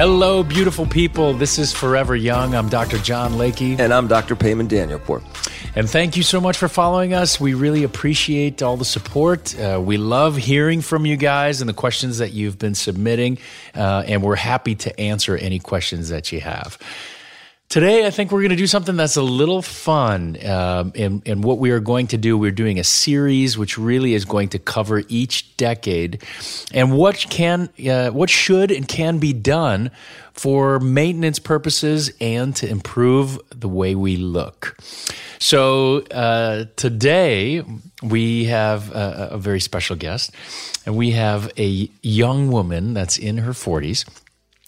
[0.00, 1.34] Hello, beautiful people.
[1.34, 2.54] This is Forever Young.
[2.54, 2.96] I'm Dr.
[2.96, 3.78] John Lakey.
[3.78, 4.34] And I'm Dr.
[4.34, 5.22] Payman Danielpour.
[5.76, 7.38] And thank you so much for following us.
[7.38, 9.54] We really appreciate all the support.
[9.60, 13.36] Uh, we love hearing from you guys and the questions that you've been submitting.
[13.74, 16.78] Uh, and we're happy to answer any questions that you have.
[17.70, 20.36] Today, I think we're going to do something that's a little fun.
[20.44, 24.24] Um, and, what we are going to do, we're doing a series which really is
[24.24, 26.20] going to cover each decade
[26.74, 29.92] and what can, uh, what should and can be done
[30.32, 34.76] for maintenance purposes and to improve the way we look.
[35.38, 37.62] So uh, today
[38.02, 40.32] we have a, a very special guest,
[40.86, 44.04] and we have a young woman that's in her forties.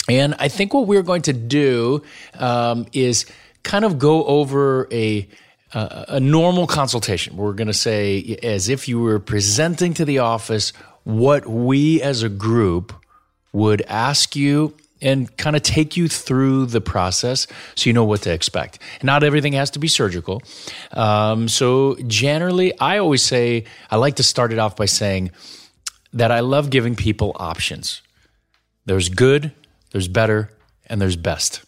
[0.09, 2.03] And I think what we're going to do
[2.35, 3.27] um, is
[3.63, 5.29] kind of go over a
[5.75, 7.37] uh, a normal consultation.
[7.37, 10.73] We're going to say, as if you were presenting to the office,
[11.05, 12.93] what we as a group
[13.53, 18.23] would ask you and kind of take you through the process so you know what
[18.23, 18.79] to expect.
[19.03, 20.43] Not everything has to be surgical.
[20.93, 25.33] Um, so, generally, I always say, I like to start it off by saying
[26.13, 28.01] that I love giving people options.
[28.85, 29.53] There's good,
[29.93, 30.51] there's better,
[30.87, 31.65] and there's best.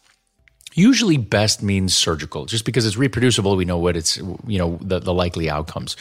[0.74, 2.46] Usually, best means surgical.
[2.46, 5.96] Just because it's reproducible, we know what it's, you know, the, the likely outcomes.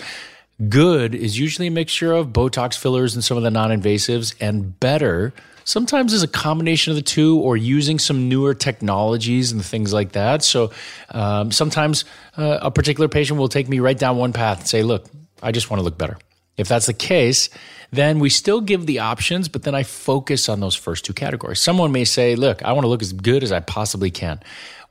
[0.70, 4.80] Good is usually a mixture of Botox fillers and some of the non invasives, and
[4.80, 5.34] better
[5.66, 10.14] sometimes is a combination of the two or using some newer technologies and things like
[10.14, 10.44] that.
[10.44, 10.72] So
[11.12, 12.06] um, sometimes
[12.38, 15.06] uh, a particular patient will take me right down one path and say, look,
[15.42, 16.18] I just want to look better.
[16.58, 17.50] If that's the case,
[17.92, 21.60] then we still give the options, but then I focus on those first two categories.
[21.60, 24.40] Someone may say, look, I want to look as good as I possibly can.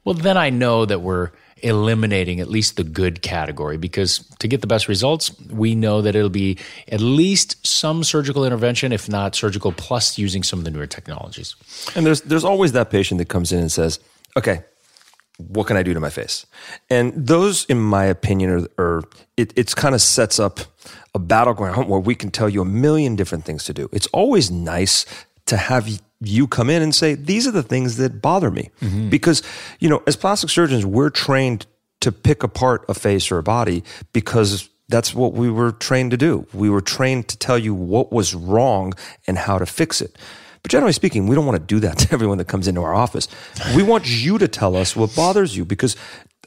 [0.05, 1.31] Well, then I know that we're
[1.63, 6.17] eliminating at least the good category because to get the best results, we know that
[6.17, 10.71] it'll be at least some surgical intervention, if not surgical plus using some of the
[10.71, 11.55] newer technologies.
[11.95, 14.01] And there's there's always that patient that comes in and says,
[14.37, 14.65] "Okay,
[15.39, 16.47] what can I do to my face?"
[16.91, 19.03] And those, in my opinion, are, are
[19.37, 20.61] it it's kind of sets up
[21.15, 23.89] a battleground where we can tell you a million different things to do.
[23.93, 25.05] It's always nice
[25.47, 25.89] to have
[26.21, 28.71] you come in and say, these are the things that bother me.
[28.81, 29.11] Mm-hmm.
[29.11, 29.43] Because,
[29.81, 31.67] you know, as plastic surgeons, we're trained
[32.01, 33.83] to pick apart a face or a body
[34.13, 36.47] because that's what we were trained to do.
[36.53, 38.93] We were trained to tell you what was wrong
[39.27, 40.17] and how to fix it.
[40.63, 42.95] But generally speaking, we don't want to do that to everyone that comes into our
[42.95, 43.29] office.
[43.75, 45.97] We want you to tell us what bothers you because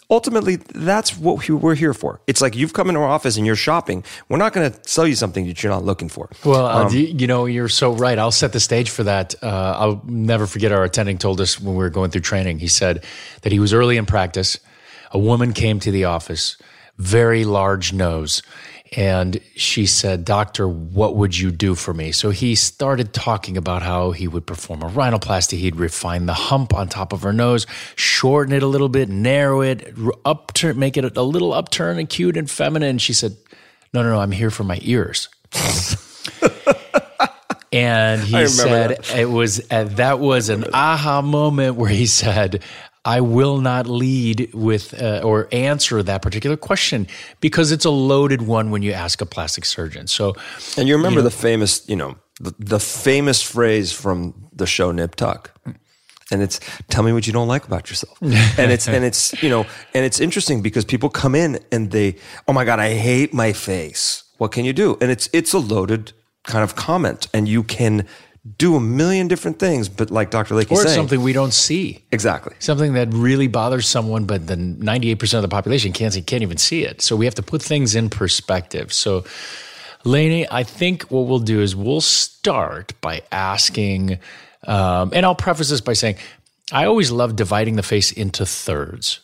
[0.09, 2.21] ultimately that's what we're here for.
[2.27, 4.03] It's like you've come into our office and you're shopping.
[4.29, 6.29] We're not going to sell you something that you're not looking for.
[6.43, 8.17] Well, uh, um, you know, you're so right.
[8.17, 9.35] I'll set the stage for that.
[9.43, 12.59] Uh, I'll never forget our attending told us when we were going through training.
[12.59, 13.03] He said
[13.41, 14.59] that he was early in practice.
[15.11, 16.57] A woman came to the office,
[16.97, 18.41] very large nose,
[18.91, 22.11] and she said, Doctor, what would you do for me?
[22.11, 25.57] So he started talking about how he would perform a rhinoplasty.
[25.57, 27.65] He'd refine the hump on top of her nose,
[27.95, 32.37] shorten it a little bit, narrow it, upturn, make it a little upturn and cute
[32.37, 32.89] and feminine.
[32.91, 33.35] And she said,
[33.93, 35.29] No, no, no, I'm here for my ears.
[37.73, 39.15] and he said that.
[39.15, 42.63] it was uh, that was an aha moment where he said
[43.05, 47.07] I will not lead with uh, or answer that particular question
[47.39, 50.07] because it's a loaded one when you ask a plastic surgeon.
[50.07, 50.33] So,
[50.75, 54.65] and you remember you know, the famous, you know, the, the, famous phrase from the
[54.65, 55.51] show Nip Tuck.
[56.31, 58.19] And it's tell me what you don't like about yourself.
[58.21, 62.15] and it's and it's you know and it's interesting because people come in and they
[62.47, 64.23] oh my god I hate my face.
[64.39, 64.97] What can you do?
[64.99, 66.13] And it's it's a loaded
[66.45, 68.07] kind of comment and you can
[68.57, 70.53] do a million different things, but like Dr.
[70.53, 72.03] Lakey or saying, something we don't see.
[72.11, 72.55] Exactly.
[72.59, 76.57] Something that really bothers someone, but the 98% of the population can't, see, can't even
[76.57, 77.01] see it.
[77.01, 78.93] So we have to put things in perspective.
[78.93, 79.25] So,
[80.03, 84.19] Lainey, I think what we'll do is we'll start by asking,
[84.67, 86.17] um, and I'll preface this by saying,
[86.71, 89.21] I always love dividing the face into thirds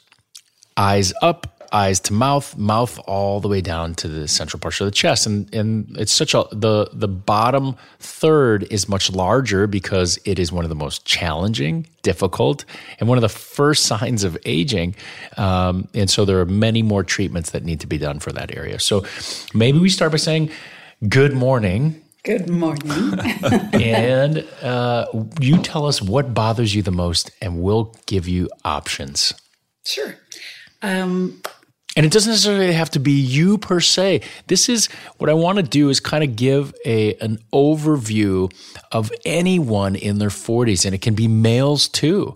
[0.78, 4.92] eyes up, eyes to mouth, mouth all the way down to the central portion of
[4.92, 5.26] the chest.
[5.26, 10.52] And and it's such a the the bottom third is much larger because it is
[10.52, 12.66] one of the most challenging, difficult,
[13.00, 14.96] and one of the first signs of aging.
[15.38, 18.56] Um, and so there are many more treatments that need to be done for that
[18.56, 18.80] area.
[18.80, 19.06] So
[19.54, 20.52] maybe we start by saying,
[21.08, 23.18] "Good morning." Good morning.
[23.74, 25.08] and uh,
[25.40, 29.34] you tell us what bothers you the most, and we'll give you options.
[29.86, 30.16] Sure.
[30.84, 31.42] Um,
[31.96, 34.22] and it doesn't necessarily have to be you per se.
[34.48, 38.52] This is what I want to do is kind of give a an overview
[38.92, 42.34] of anyone in their 40s and it can be males too.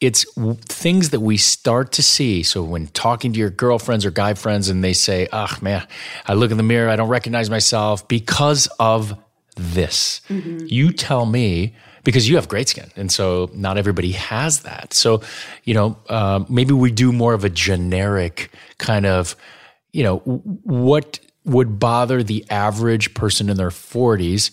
[0.00, 0.26] It's
[0.66, 2.42] things that we start to see.
[2.42, 5.86] So when talking to your girlfriends or guy friends and they say, "Ah, oh, man,
[6.26, 9.18] I look in the mirror, I don't recognize myself because of
[9.56, 10.66] this." Mm-hmm.
[10.68, 11.74] You tell me
[12.08, 14.94] because you have great skin, and so not everybody has that.
[14.94, 15.20] So,
[15.64, 19.36] you know, uh, maybe we do more of a generic kind of,
[19.92, 24.52] you know, what would bother the average person in their 40s,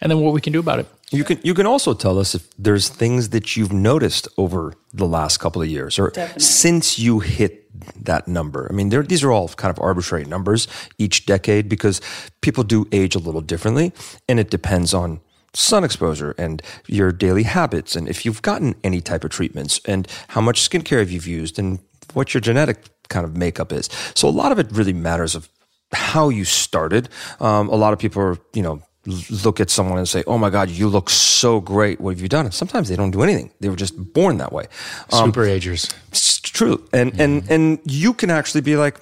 [0.00, 0.86] and then what we can do about it.
[1.12, 5.06] You can you can also tell us if there's things that you've noticed over the
[5.06, 6.42] last couple of years or Definitely.
[6.42, 7.64] since you hit
[8.04, 8.66] that number.
[8.68, 10.66] I mean, these are all kind of arbitrary numbers
[10.98, 12.00] each decade because
[12.40, 13.92] people do age a little differently,
[14.28, 15.20] and it depends on
[15.54, 20.06] sun exposure and your daily habits, and if you've gotten any type of treatments, and
[20.28, 21.78] how much skincare have you've used, and
[22.14, 23.88] what your genetic kind of makeup is.
[24.14, 25.48] So a lot of it really matters of
[25.92, 27.08] how you started.
[27.40, 28.82] Um, a lot of people are, you know,
[29.30, 32.00] look at someone and say, "Oh my God, you look so great.
[32.00, 34.52] What have you done?" And sometimes they don't do anything; they were just born that
[34.52, 34.66] way.
[35.12, 35.88] Um, Super agers.
[36.08, 39.00] it's true, and and and you can actually be like,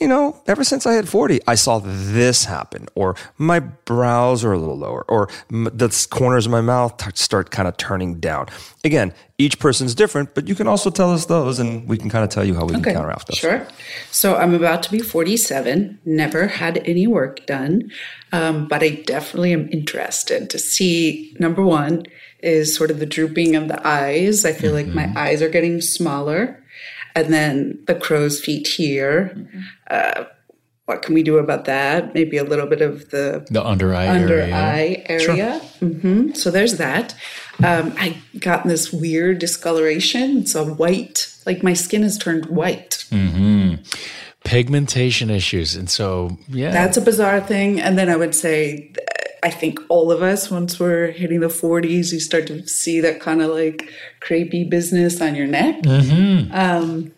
[0.00, 4.52] you know, ever since I hit forty, I saw this happen, or my brows are
[4.52, 8.46] a little lower, or the corners of my mouth start kind of turning down.
[8.84, 12.24] Again, each person's different, but you can also tell us those, and we can kind
[12.24, 13.38] of tell you how we can counteract those.
[13.38, 13.66] Sure.
[14.10, 17.90] So I'm about to be 47, never had any work done,
[18.32, 22.04] um, but I definitely am interested to see number one
[22.40, 24.44] is sort of the drooping of the eyes.
[24.44, 25.14] I feel like Mm-hmm.
[25.14, 26.62] my eyes are getting smaller.
[27.16, 29.32] And then the crow's feet here.
[29.34, 29.60] Mm-hmm.
[29.90, 30.24] Uh,
[30.84, 32.14] what can we do about that?
[32.14, 34.54] Maybe a little bit of the The under eye under area.
[34.54, 35.58] eye area.
[35.80, 37.14] hmm So there's that.
[37.64, 40.36] Um, I got this weird discoloration.
[40.38, 43.04] It's a white, like my skin has turned white.
[44.44, 45.74] Pigmentation issues.
[45.74, 46.70] And so, yeah.
[46.70, 47.80] That's a bizarre thing.
[47.80, 48.92] And then I would say,
[49.42, 53.20] I think all of us, once we're hitting the 40s, you start to see that
[53.20, 53.88] kind of like
[54.20, 55.86] crepey business on your neck.
[55.86, 57.12] Um,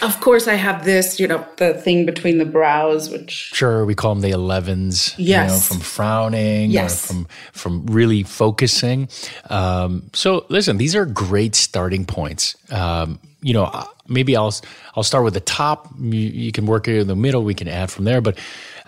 [0.00, 3.94] of course, I have this, you know, the thing between the brows, which Sure, we
[3.94, 5.14] call them the 11s.
[5.18, 5.68] You know, Yes.
[5.68, 7.04] from frowning Yes.
[7.04, 9.08] or from from really focusing.
[9.50, 12.56] Um, so listen, these are great starting points.
[12.70, 14.54] Um, you know, uh, maybe I'll
[14.96, 15.88] I'll start with the top.
[16.00, 17.44] You, you can work it in the middle.
[17.44, 18.22] We can add from there.
[18.22, 18.38] But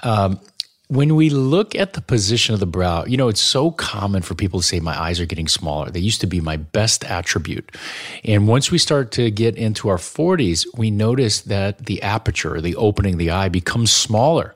[0.03, 0.41] um,
[0.89, 4.35] when we look at the position of the brow, you know, it's so common for
[4.35, 5.91] people to say, My eyes are getting smaller.
[5.91, 7.77] They used to be my best attribute.
[8.25, 12.77] And once we start to get into our 40s, we notice that the aperture, the
[12.77, 14.55] opening of the eye, becomes smaller.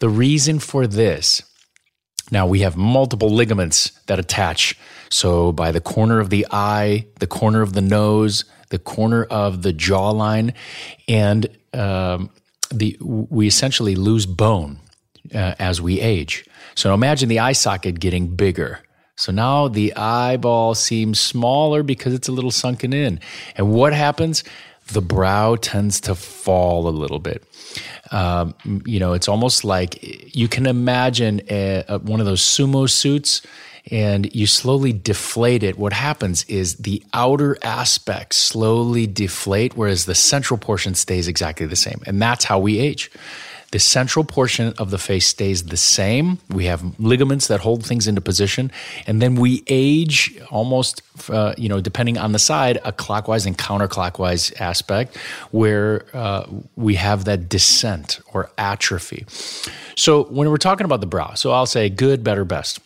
[0.00, 1.42] The reason for this
[2.30, 4.78] now we have multiple ligaments that attach.
[5.08, 9.62] So by the corner of the eye, the corner of the nose, the corner of
[9.62, 10.54] the jawline,
[11.08, 12.30] and um,
[12.70, 14.79] the we essentially lose bone
[15.34, 16.44] uh, as we age.
[16.74, 18.80] So imagine the eye socket getting bigger.
[19.16, 23.20] So now the eyeball seems smaller because it's a little sunken in.
[23.56, 24.44] And what happens?
[24.92, 27.44] The brow tends to fall a little bit.
[28.10, 28.54] Um,
[28.86, 33.42] you know, it's almost like you can imagine a, a, one of those sumo suits
[33.90, 35.78] and you slowly deflate it.
[35.78, 41.76] What happens is the outer aspects slowly deflate, whereas the central portion stays exactly the
[41.76, 42.00] same.
[42.06, 43.10] And that's how we age.
[43.72, 46.38] The central portion of the face stays the same.
[46.48, 48.72] We have ligaments that hold things into position,
[49.06, 53.56] and then we age almost, uh, you know, depending on the side, a clockwise and
[53.56, 55.16] counterclockwise aspect,
[55.52, 59.24] where uh, we have that descent or atrophy.
[59.96, 62.80] So when we're talking about the brow, so I'll say good, better, best.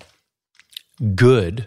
[1.15, 1.67] Good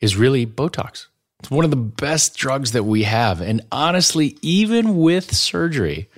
[0.00, 1.06] is really Botox.
[1.40, 6.08] It's one of the best drugs that we have, and honestly, even with surgery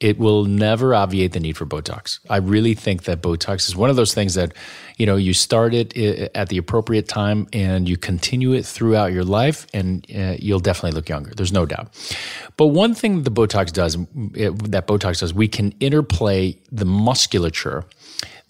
[0.00, 2.18] it will never obviate the need for Botox.
[2.28, 4.52] I really think that Botox is one of those things that,
[4.96, 5.96] you know, you start it
[6.34, 10.96] at the appropriate time and you continue it throughout your life, and uh, you'll definitely
[10.96, 11.32] look younger.
[11.34, 11.88] There's no doubt.
[12.56, 13.96] But one thing the Botox does,
[14.34, 17.84] it, that Botox does, we can interplay the musculature,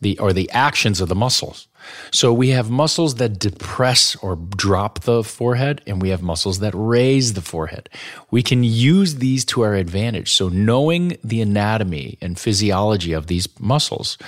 [0.00, 1.68] the or the actions of the muscles.
[2.10, 6.72] So we have muscles that depress or drop the forehead, and we have muscles that
[6.74, 7.88] raise the forehead.
[8.30, 10.32] We can use these to our advantage.
[10.32, 14.18] So knowing the anatomy and physiology of these muscles,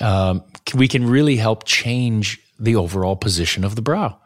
[0.00, 0.42] um,
[0.74, 4.18] we can really help change the overall position of the brow.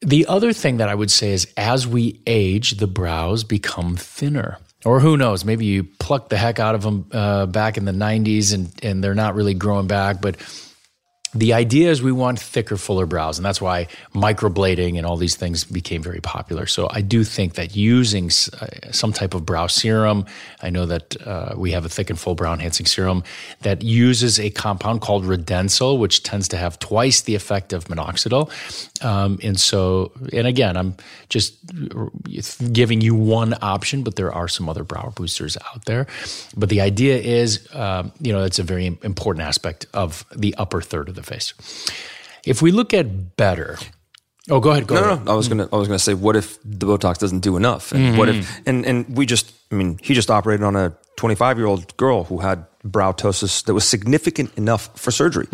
[0.00, 4.58] The other thing that I would say is as we age, the brows become thinner.
[4.84, 7.92] Or who knows, maybe you pluck the heck out of them uh, back in the
[7.92, 10.20] 90s and, and they're not really growing back.
[10.20, 10.36] But
[11.34, 15.36] the idea is we want thicker, fuller brows, and that's why microblading and all these
[15.36, 16.66] things became very popular.
[16.66, 20.24] So I do think that using uh, some type of brow serum,
[20.62, 23.24] I know that uh, we have a thick and full brow enhancing serum
[23.60, 28.50] that uses a compound called Redensyl, which tends to have twice the effect of minoxidil.
[29.04, 30.96] Um, and so, and again, I'm
[31.28, 31.54] just
[32.72, 36.06] giving you one option, but there are some other brow boosters out there.
[36.56, 40.80] But the idea is, um, you know, it's a very important aspect of the upper
[40.80, 41.54] third of the face.
[42.44, 43.76] If we look at better,
[44.50, 44.86] Oh, go ahead.
[44.86, 45.24] Go No, ahead.
[45.26, 47.92] no, I was gonna, I was gonna say, what if the Botox doesn't do enough?
[47.92, 48.16] And mm-hmm.
[48.18, 51.66] what if, and and we just, I mean, he just operated on a 25 year
[51.66, 55.46] old girl who had brow ptosis that was significant enough for surgery.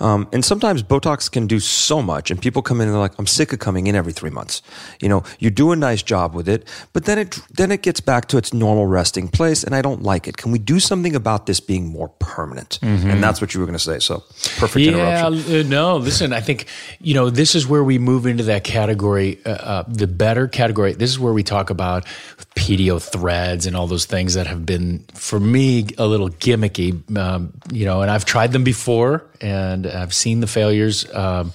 [0.00, 3.16] Um, and sometimes Botox can do so much, and people come in and they're like,
[3.20, 4.62] "I'm sick of coming in every three months."
[5.00, 8.00] You know, you do a nice job with it, but then it then it gets
[8.00, 10.36] back to its normal resting place, and I don't like it.
[10.36, 12.78] Can we do something about this being more permanent?
[12.82, 14.00] And that's what you were going to say.
[14.00, 14.24] So
[14.58, 15.66] perfect Yeah, interruption.
[15.66, 15.96] uh, no.
[15.98, 16.66] Listen, I think
[17.00, 20.94] you know this is where we move into that category, uh, uh, the better category.
[20.94, 22.04] This is where we talk about
[22.54, 27.16] PDO threads and all those things that have been for me a little gimmicky.
[27.16, 31.12] Um, you know, and I've tried them before, and I've seen the failures.
[31.12, 31.52] Um,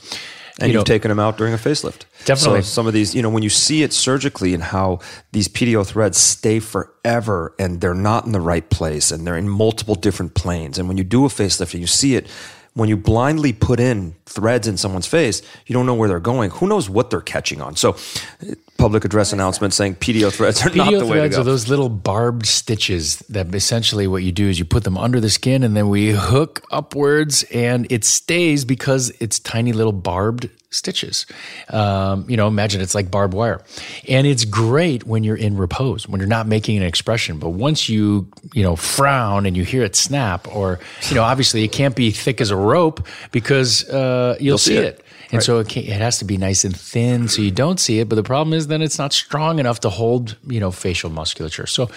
[0.60, 2.06] and you know, have taken them out during a facelift.
[2.26, 2.62] Definitely.
[2.62, 5.00] So some of these, you know, when you see it surgically and how
[5.32, 9.48] these PDO threads stay forever and they're not in the right place and they're in
[9.48, 10.80] multiple different planes.
[10.80, 12.28] And when you do a facelift and you see it,
[12.74, 16.52] when you blindly put in threads in someone's face, you don't know where they're going.
[16.52, 17.76] Who knows what they're catching on?
[17.76, 17.96] So,
[18.78, 21.42] public address announcement saying PDO threads are not the way to threads go.
[21.42, 25.20] are those little barbed stitches that essentially what you do is you put them under
[25.20, 30.50] the skin and then we hook upwards and it stays because it's tiny little barbed
[30.70, 31.26] stitches.
[31.70, 33.62] Um, you know, imagine it's like barbed wire.
[34.08, 37.40] And it's great when you're in repose, when you're not making an expression.
[37.40, 40.80] But once you, you know, frown and you hear it snap, or,
[41.10, 44.78] you know, obviously it can't be thick as a rope because uh, you'll, see, see
[44.78, 44.86] it.
[44.86, 45.06] it.
[45.32, 48.00] And so it, can, it has to be nice and thin so you don't see
[48.00, 48.10] it.
[48.10, 51.68] But the problem is then it's not strong enough to hold, you know, facial musculature.
[51.68, 51.90] So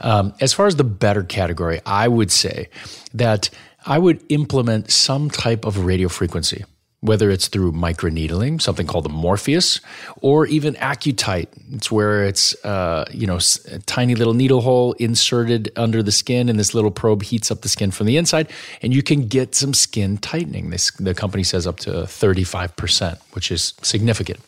[0.00, 2.68] um, as far as the better category, I would say
[3.14, 3.50] that
[3.86, 6.64] I would implement some type of radio frequency,
[7.04, 9.78] whether it's through microneedling, something called the Morpheus,
[10.22, 11.48] or even Accutite.
[11.74, 13.38] It's where it's, uh, you know,
[13.70, 17.60] a tiny little needle hole inserted under the skin, and this little probe heats up
[17.60, 20.70] the skin from the inside, and you can get some skin tightening.
[20.70, 24.40] This the company says up to 35%, which is significant.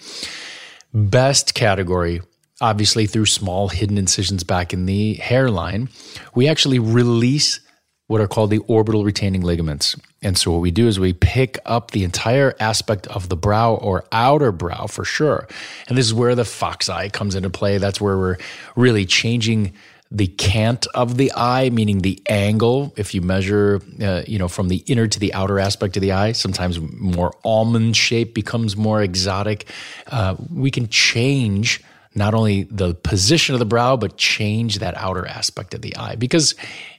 [0.95, 2.23] Best category,
[2.63, 5.91] obviously through small hidden incisions back in the hairline,
[6.35, 7.61] we actually release
[8.07, 9.97] what are called the orbital retaining ligaments.
[10.23, 13.75] And so what we do is we pick up the entire aspect of the brow
[13.75, 15.49] or outer brow for sure.
[15.89, 17.79] And this is where the fox eye comes into play.
[17.79, 18.37] That's where we're
[18.77, 19.73] really changing
[20.11, 22.93] the cant of the eye, meaning the angle.
[22.97, 26.13] If you measure, uh, you know, from the inner to the outer aspect of the
[26.13, 29.67] eye, sometimes more almond shape becomes more exotic.
[30.07, 31.83] Uh, we can change
[32.17, 36.17] not only the position of the brow, but change that outer aspect of the eye.
[36.17, 36.55] Because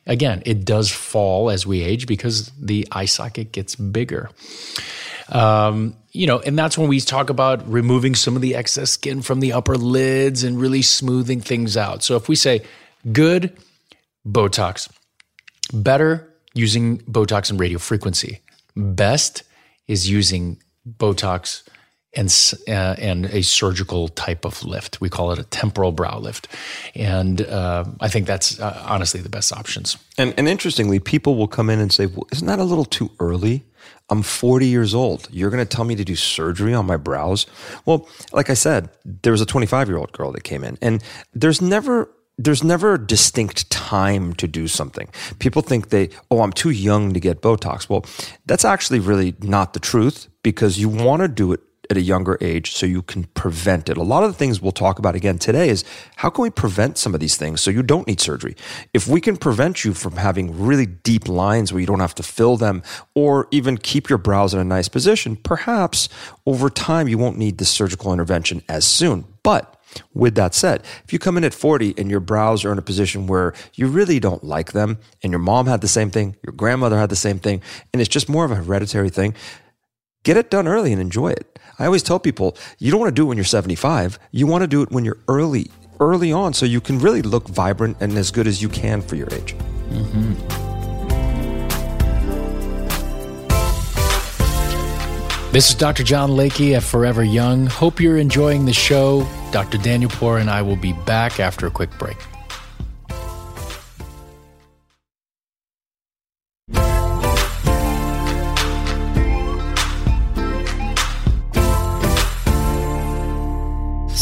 [0.05, 4.29] again, it does fall as we age because the eye socket gets bigger.
[5.29, 9.21] Um, you know, and that's when we talk about removing some of the excess skin
[9.21, 12.03] from the upper lids and really smoothing things out.
[12.03, 12.61] So if we say
[13.11, 13.57] good,
[14.25, 14.89] Botox,
[15.73, 18.39] better using Botox and radio frequency,
[18.75, 19.43] best
[19.87, 21.63] is using Botox
[22.17, 24.99] and uh, and a surgical type of lift.
[24.99, 26.47] We call it a temporal brow lift,
[26.95, 29.97] and uh, I think that's uh, honestly the best options.
[30.17, 33.11] And, and interestingly, people will come in and say, well, isn't that a little too
[33.19, 33.63] early?
[34.09, 35.27] I'm 40 years old.
[35.31, 37.45] You're going to tell me to do surgery on my brows?
[37.85, 41.03] Well, like I said, there was a 25 year old girl that came in, and
[41.33, 42.09] there's never
[42.39, 45.09] there's never a distinct time to do something.
[45.39, 47.89] People think they, oh, I'm too young to get Botox.
[47.89, 48.05] Well,
[48.45, 52.37] that's actually really not the truth because you want to do it at a younger
[52.41, 53.97] age so you can prevent it.
[53.97, 55.83] A lot of the things we'll talk about again today is
[56.17, 58.55] how can we prevent some of these things so you don't need surgery?
[58.93, 62.23] If we can prevent you from having really deep lines where you don't have to
[62.23, 62.83] fill them
[63.15, 66.09] or even keep your brows in a nice position, perhaps
[66.45, 69.25] over time you won't need the surgical intervention as soon.
[69.43, 69.73] But
[70.13, 72.83] with that said, if you come in at 40 and your brows are in a
[72.83, 76.53] position where you really don't like them, and your mom had the same thing, your
[76.53, 77.61] grandmother had the same thing,
[77.93, 79.33] and it's just more of a hereditary thing,
[80.27, 81.57] get it done early and enjoy it.
[81.79, 84.19] I always tell people you don't want to do it when you're 75.
[84.31, 87.47] You want to do it when you're early, early on, so you can really look
[87.47, 89.55] vibrant and as good as you can for your age.
[89.87, 90.33] Mm-hmm.
[95.53, 96.03] This is Dr.
[96.03, 97.65] John Lakey at Forever Young.
[97.65, 99.25] Hope you're enjoying the show.
[99.53, 99.77] Dr.
[99.77, 102.17] Danielpour and I will be back after a quick break.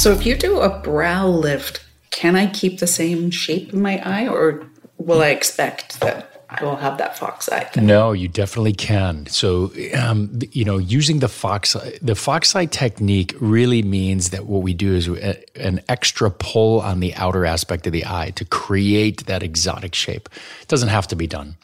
[0.06, 3.98] So if you do a brow lift, can I keep the same shape in my
[4.08, 4.68] eye or
[5.00, 7.70] will I expect that I will have that fox eye.
[7.76, 9.26] No, you definitely can.
[9.28, 14.62] So, um, you know, using the fox the fox eye technique really means that what
[14.62, 19.26] we do is an extra pull on the outer aspect of the eye to create
[19.26, 20.30] that exotic shape.
[20.62, 21.58] It doesn't have to be done.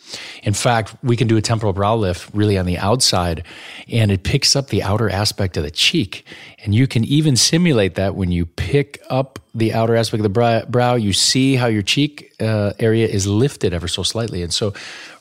[0.43, 3.43] In fact, we can do a temporal brow lift really on the outside,
[3.88, 6.25] and it picks up the outer aspect of the cheek.
[6.63, 10.65] And you can even simulate that when you pick up the outer aspect of the
[10.70, 14.43] brow, you see how your cheek uh, area is lifted ever so slightly.
[14.43, 14.74] And so,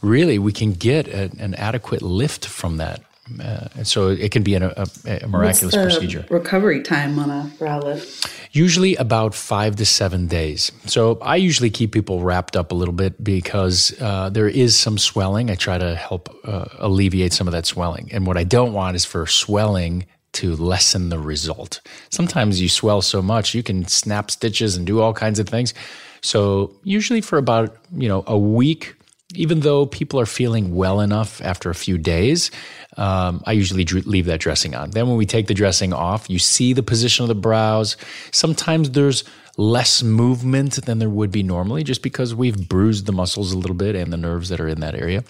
[0.03, 3.03] really, we can get a, an adequate lift from that.
[3.39, 6.27] Uh, and so it can be an, a, a, miraculous procedure.
[6.31, 8.29] Recovery time on a brow lift?
[8.53, 10.73] Usually about five to seven days.
[10.87, 14.99] So I usually keep people wrapped up a little bit because uh, there is some
[14.99, 15.51] swelling.
[15.51, 18.09] I try to help uh, alleviate some of that swelling.
[18.13, 21.81] And what I don't want is for swelling to lessen the result.
[22.11, 25.75] Sometimes you swell so much you can snap stitches and do all kinds of things.
[26.23, 28.95] So usually for about, you know, a week,
[29.35, 32.51] even though people are feeling well enough after a few days,
[32.97, 34.91] um, I usually leave that dressing on.
[34.91, 37.97] Then when we take the dressing off, you see the position of the brows.
[38.33, 39.25] Sometimes there's
[39.57, 43.77] less movement than there would be normally just because we've bruised the muscles a little
[43.77, 45.23] bit and the nerves that are in that area.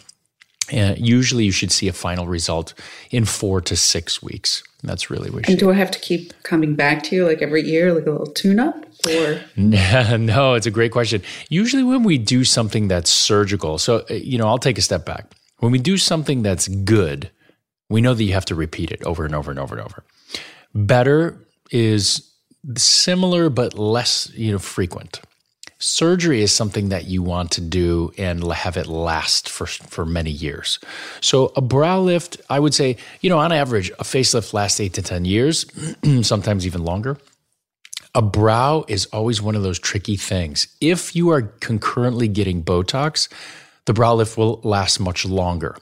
[0.70, 2.74] And usually you should see a final result
[3.10, 4.62] in four to six weeks.
[4.82, 5.48] That's really what.
[5.48, 8.10] And do I have to keep coming back to you like every year, like a
[8.10, 9.40] little tune-up, or?
[9.56, 11.22] no, it's a great question.
[11.48, 15.04] Usually, when we do something that's surgical, so uh, you know, I'll take a step
[15.04, 15.26] back.
[15.58, 17.30] When we do something that's good,
[17.90, 20.04] we know that you have to repeat it over and over and over and over.
[20.74, 22.30] Better is
[22.76, 25.20] similar but less, you know, frequent
[25.80, 30.30] surgery is something that you want to do and have it last for, for many
[30.30, 30.78] years.
[31.20, 34.94] So, a brow lift, I would say, you know, on average, a facelift lasts eight
[34.94, 35.66] to 10 years,
[36.22, 37.18] sometimes even longer.
[38.14, 40.68] A brow is always one of those tricky things.
[40.80, 43.28] If you are concurrently getting Botox,
[43.86, 45.76] the brow lift will last much longer.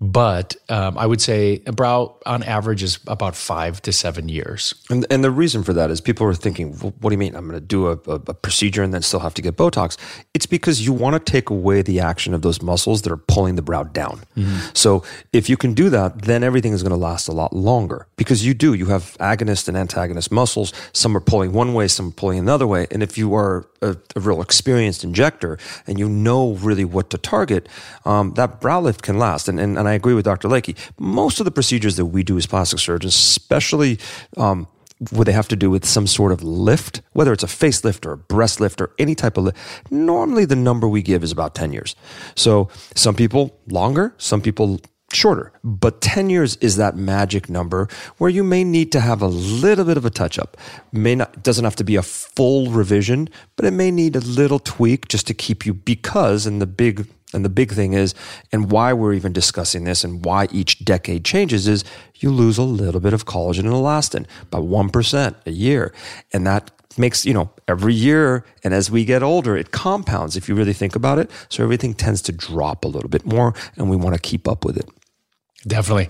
[0.00, 4.74] But um, I would say a brow on average is about five to seven years.
[4.88, 7.34] And, and the reason for that is people are thinking, well, what do you mean?
[7.34, 9.98] I'm going to do a, a, a, procedure and then still have to get Botox.
[10.32, 13.56] It's because you want to take away the action of those muscles that are pulling
[13.56, 14.22] the brow down.
[14.36, 14.70] Mm-hmm.
[14.72, 18.06] So if you can do that, then everything is going to last a lot longer
[18.16, 18.72] because you do.
[18.72, 20.72] You have agonist and antagonist muscles.
[20.94, 22.86] Some are pulling one way, some are pulling another way.
[22.90, 27.18] And if you are a, a real experienced injector and you know really what to
[27.18, 27.68] target,
[28.06, 29.46] um, that brow lift can last.
[29.46, 30.48] And, and, and I agree with Dr.
[30.48, 30.76] Lakey.
[30.98, 33.98] Most of the procedures that we do as plastic surgeons, especially
[34.36, 34.68] um,
[35.10, 38.12] where they have to do with some sort of lift, whether it's a facelift or
[38.12, 39.58] a breast lift or any type of lift,
[39.90, 41.96] normally the number we give is about 10 years.
[42.36, 44.80] So some people longer, some people
[45.12, 45.52] shorter.
[45.64, 49.84] But 10 years is that magic number where you may need to have a little
[49.84, 50.56] bit of a touch up.
[50.92, 54.58] May not doesn't have to be a full revision, but it may need a little
[54.58, 58.14] tweak just to keep you because and the big and the big thing is
[58.52, 61.84] and why we're even discussing this and why each decade changes is
[62.16, 65.92] you lose a little bit of collagen and elastin by 1% a year.
[66.32, 70.36] And that makes you know every year and as we get older it compounds.
[70.36, 73.54] If you really think about it so everything tends to drop a little bit more
[73.76, 74.88] and we want to keep up with it
[75.66, 76.08] Definitely.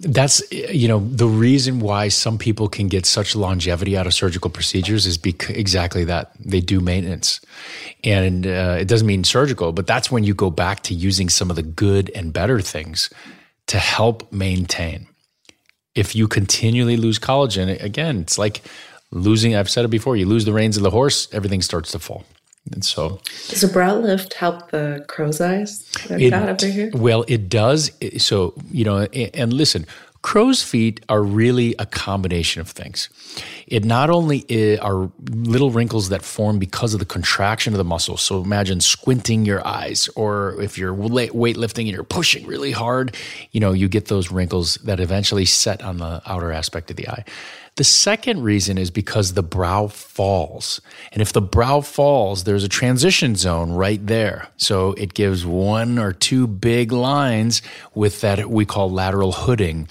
[0.00, 4.50] That's, you know, the reason why some people can get such longevity out of surgical
[4.50, 6.32] procedures is because exactly that.
[6.38, 7.40] They do maintenance.
[8.04, 11.48] And uh, it doesn't mean surgical, but that's when you go back to using some
[11.48, 13.08] of the good and better things
[13.68, 15.06] to help maintain.
[15.94, 18.62] If you continually lose collagen, again, it's like
[19.10, 21.98] losing, I've said it before, you lose the reins of the horse, everything starts to
[21.98, 22.24] fall.
[22.72, 26.90] And so, does a brow lift help the crow's eyes got over here?
[26.94, 27.90] Well, it does.
[28.18, 29.86] So, you know, and listen,
[30.22, 33.08] crow's feet are really a combination of things.
[33.66, 34.44] It not only
[34.78, 38.16] are little wrinkles that form because of the contraction of the muscle.
[38.16, 43.16] So imagine squinting your eyes, or if you're weightlifting and you're pushing really hard,
[43.52, 47.08] you know, you get those wrinkles that eventually set on the outer aspect of the
[47.08, 47.24] eye.
[47.76, 50.80] The second reason is because the brow falls.
[51.12, 54.48] And if the brow falls, there's a transition zone right there.
[54.56, 57.62] So it gives one or two big lines
[57.94, 59.88] with that we call lateral hooding.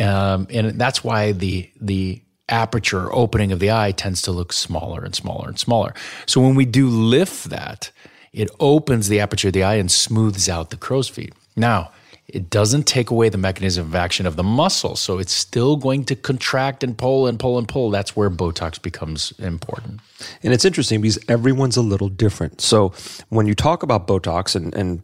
[0.00, 5.04] Um, and that's why the, the aperture opening of the eye tends to look smaller
[5.04, 5.94] and smaller and smaller.
[6.26, 7.90] So when we do lift that,
[8.32, 11.34] it opens the aperture of the eye and smooths out the crow's feet.
[11.56, 11.90] Now,
[12.28, 14.96] it doesn't take away the mechanism of action of the muscle.
[14.96, 17.90] So it's still going to contract and pull and pull and pull.
[17.90, 20.00] That's where Botox becomes important.
[20.42, 22.60] And it's interesting because everyone's a little different.
[22.60, 22.92] So
[23.28, 25.02] when you talk about Botox and, and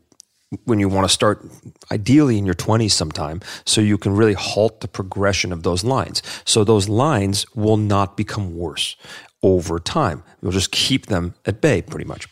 [0.64, 1.46] when you want to start
[1.90, 6.22] ideally in your 20s sometime so you can really halt the progression of those lines
[6.44, 8.94] so those lines will not become worse
[9.42, 12.28] over time you'll just keep them at bay pretty much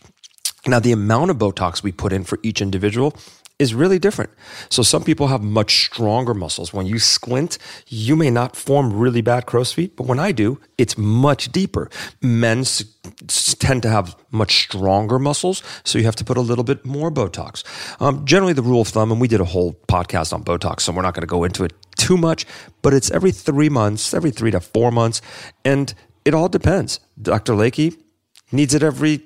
[0.67, 3.17] Now, the amount of Botox we put in for each individual
[3.61, 4.31] is really different.
[4.71, 6.73] So some people have much stronger muscles.
[6.73, 10.59] When you squint, you may not form really bad crow's feet, but when I do,
[10.79, 11.91] it's much deeper.
[12.23, 12.65] Men
[13.59, 17.11] tend to have much stronger muscles, so you have to put a little bit more
[17.11, 17.63] Botox.
[18.01, 20.93] Um, generally, the rule of thumb, and we did a whole podcast on Botox, so
[20.93, 22.47] we're not going to go into it too much,
[22.81, 25.21] but it's every three months, every three to four months,
[25.67, 25.93] and
[26.25, 26.99] it all depends.
[27.21, 27.53] Dr.
[27.53, 27.97] Lakey
[28.53, 29.21] needs it every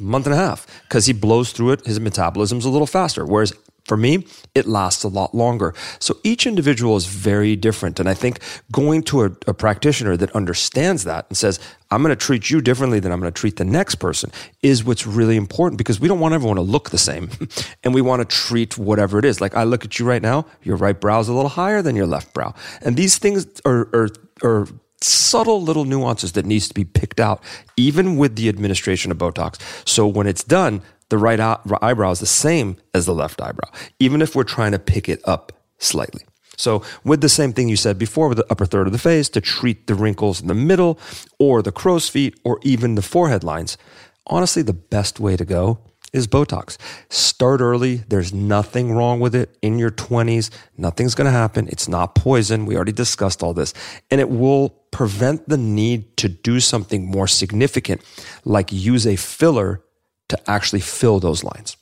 [0.00, 1.86] month and a half because he blows through it.
[1.86, 3.24] His metabolism's a little faster.
[3.24, 3.52] Whereas
[3.84, 5.74] for me, it lasts a lot longer.
[5.98, 8.00] So each individual is very different.
[8.00, 8.38] And I think
[8.72, 12.62] going to a, a practitioner that understands that and says, I'm going to treat you
[12.62, 14.30] differently than I'm going to treat the next person
[14.62, 17.30] is what's really important because we don't want everyone to look the same.
[17.84, 19.40] and we want to treat whatever it is.
[19.40, 21.94] Like I look at you right now, your right brow is a little higher than
[21.94, 22.54] your left brow.
[22.80, 24.08] And these things are, are,
[24.42, 24.66] are
[25.02, 27.42] subtle little nuances that needs to be picked out,
[27.76, 29.60] even with the administration of Botox.
[29.86, 30.80] So when it's done,
[31.14, 34.80] the right eyebrow is the same as the left eyebrow, even if we're trying to
[34.80, 36.22] pick it up slightly.
[36.56, 39.28] So, with the same thing you said before with the upper third of the face
[39.30, 40.98] to treat the wrinkles in the middle
[41.38, 43.78] or the crow's feet or even the forehead lines,
[44.26, 45.78] honestly, the best way to go
[46.12, 46.78] is Botox.
[47.10, 47.96] Start early.
[48.08, 50.50] There's nothing wrong with it in your 20s.
[50.76, 51.68] Nothing's going to happen.
[51.68, 52.66] It's not poison.
[52.66, 53.72] We already discussed all this.
[54.10, 58.00] And it will prevent the need to do something more significant,
[58.44, 59.84] like use a filler
[60.28, 61.76] to actually fill those lines.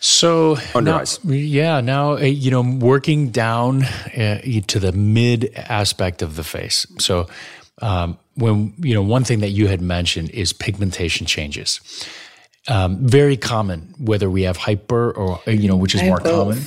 [0.00, 1.80] So now, yeah.
[1.80, 6.86] Now uh, you know, working down uh, to the mid aspect of the face.
[6.98, 7.26] So
[7.80, 11.80] um, when you know, one thing that you had mentioned is pigmentation changes.
[12.68, 16.60] Um, very common, whether we have hyper or uh, you know, which is more common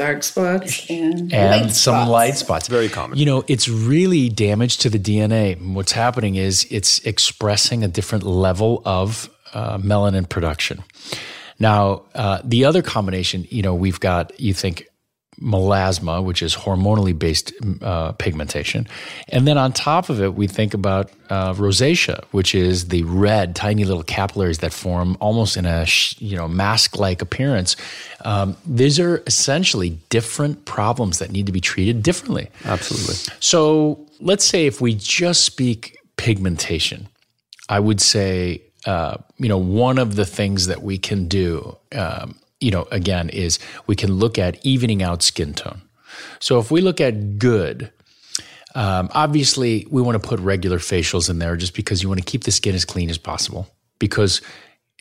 [0.00, 2.10] dark spots and, and light some spots.
[2.10, 2.68] light spots.
[2.68, 3.18] Very common.
[3.18, 5.60] You know, it's really damage to the DNA.
[5.74, 10.82] What's happening is it's expressing a different level of uh, melanin production.
[11.58, 14.86] Now, uh, the other combination, you know, we've got, you think,
[15.40, 18.86] melasma, which is hormonally based uh, pigmentation.
[19.28, 23.56] And then on top of it, we think about uh, rosacea, which is the red,
[23.56, 25.86] tiny little capillaries that form almost in a
[26.18, 27.76] you know mask like appearance.
[28.24, 32.50] Um, these are essentially different problems that need to be treated differently.
[32.64, 33.14] Absolutely.
[33.40, 37.08] So let's say if we just speak pigmentation,
[37.68, 42.38] I would say uh, you know, one of the things that we can do, um,
[42.60, 45.82] you know, again, is we can look at evening out skin tone.
[46.38, 47.92] So if we look at good,
[48.74, 52.24] um, obviously we want to put regular facials in there just because you want to
[52.24, 54.40] keep the skin as clean as possible because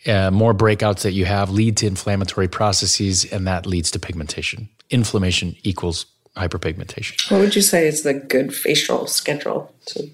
[0.08, 4.70] uh, more breakouts that you have lead to inflammatory processes and that leads to pigmentation.
[4.90, 7.32] Inflammation equals hyperpigmentation.
[7.32, 10.10] What would you say is the good facial schedule to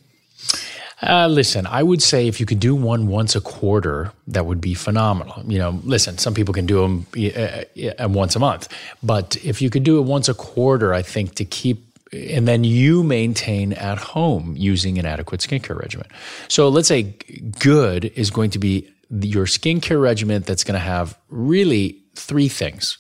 [1.02, 4.62] uh, listen, I would say if you could do one once a quarter, that would
[4.62, 5.44] be phenomenal.
[5.46, 7.64] You know, listen, some people can do them uh,
[8.04, 8.70] uh, once a month,
[9.04, 12.64] but if you could do it once a quarter, I think to keep and then
[12.64, 16.08] you maintain at home using an adequate skincare regimen.
[16.48, 17.16] So let's say
[17.60, 18.90] good is going to be
[19.22, 23.00] your skincare regimen that's going to have really three things.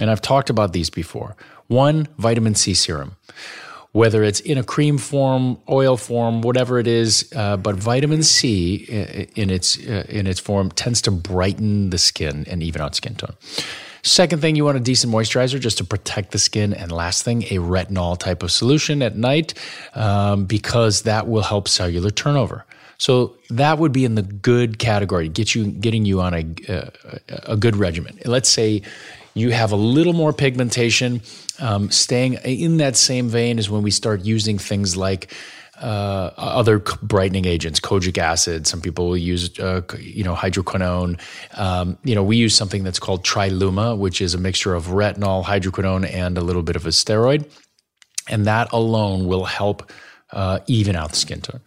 [0.00, 1.36] And I've talked about these before.
[1.68, 3.16] One, vitamin C serum
[3.96, 7.32] whether it's in a cream form, oil form, whatever it is.
[7.34, 8.76] Uh, but vitamin C
[9.34, 13.14] in its uh, in its form tends to brighten the skin and even out skin
[13.14, 13.34] tone.
[14.02, 16.74] Second thing, you want a decent moisturizer just to protect the skin.
[16.74, 19.54] And last thing, a retinol type of solution at night
[19.94, 22.66] um, because that will help cellular turnover.
[22.98, 26.90] So that would be in the good category, get you getting you on a uh,
[27.54, 28.18] a good regimen.
[28.26, 28.82] Let's say
[29.36, 31.20] you have a little more pigmentation.
[31.58, 35.32] Um, staying in that same vein is when we start using things like
[35.80, 38.66] uh, other brightening agents, kojic acid.
[38.66, 41.20] Some people will use, uh, you know, hydroquinone.
[41.58, 45.44] Um, you know, we use something that's called Triluma, which is a mixture of retinol,
[45.44, 47.46] hydroquinone, and a little bit of a steroid,
[48.30, 49.92] and that alone will help
[50.32, 51.60] uh, even out the skin tone.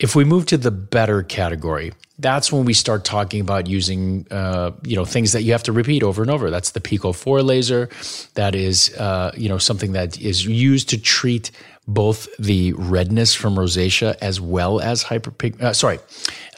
[0.00, 4.72] If we move to the better category, that's when we start talking about using uh,
[4.82, 6.50] you know things that you have to repeat over and over.
[6.50, 7.88] That's the Pico Four laser.
[8.34, 11.50] That is uh, you know something that is used to treat
[11.88, 15.60] both the redness from rosacea as well as hyperpig.
[15.62, 15.98] Uh, sorry,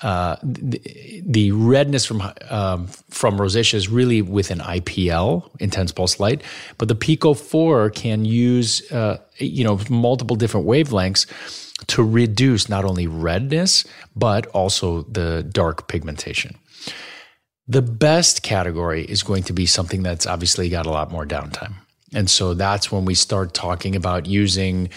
[0.02, 6.20] uh, the, the, redness from um, from rosacea is really with an IPL, intense pulse
[6.20, 6.42] light,
[6.78, 11.26] but the Pico Four can use uh, you know multiple different wavelengths
[11.86, 13.84] to reduce not only redness,
[14.16, 16.56] but also the dark pigmentation.
[17.66, 21.74] The best category is going to be something that's obviously got a lot more downtime.
[22.14, 24.88] And so that's when we start talking about using,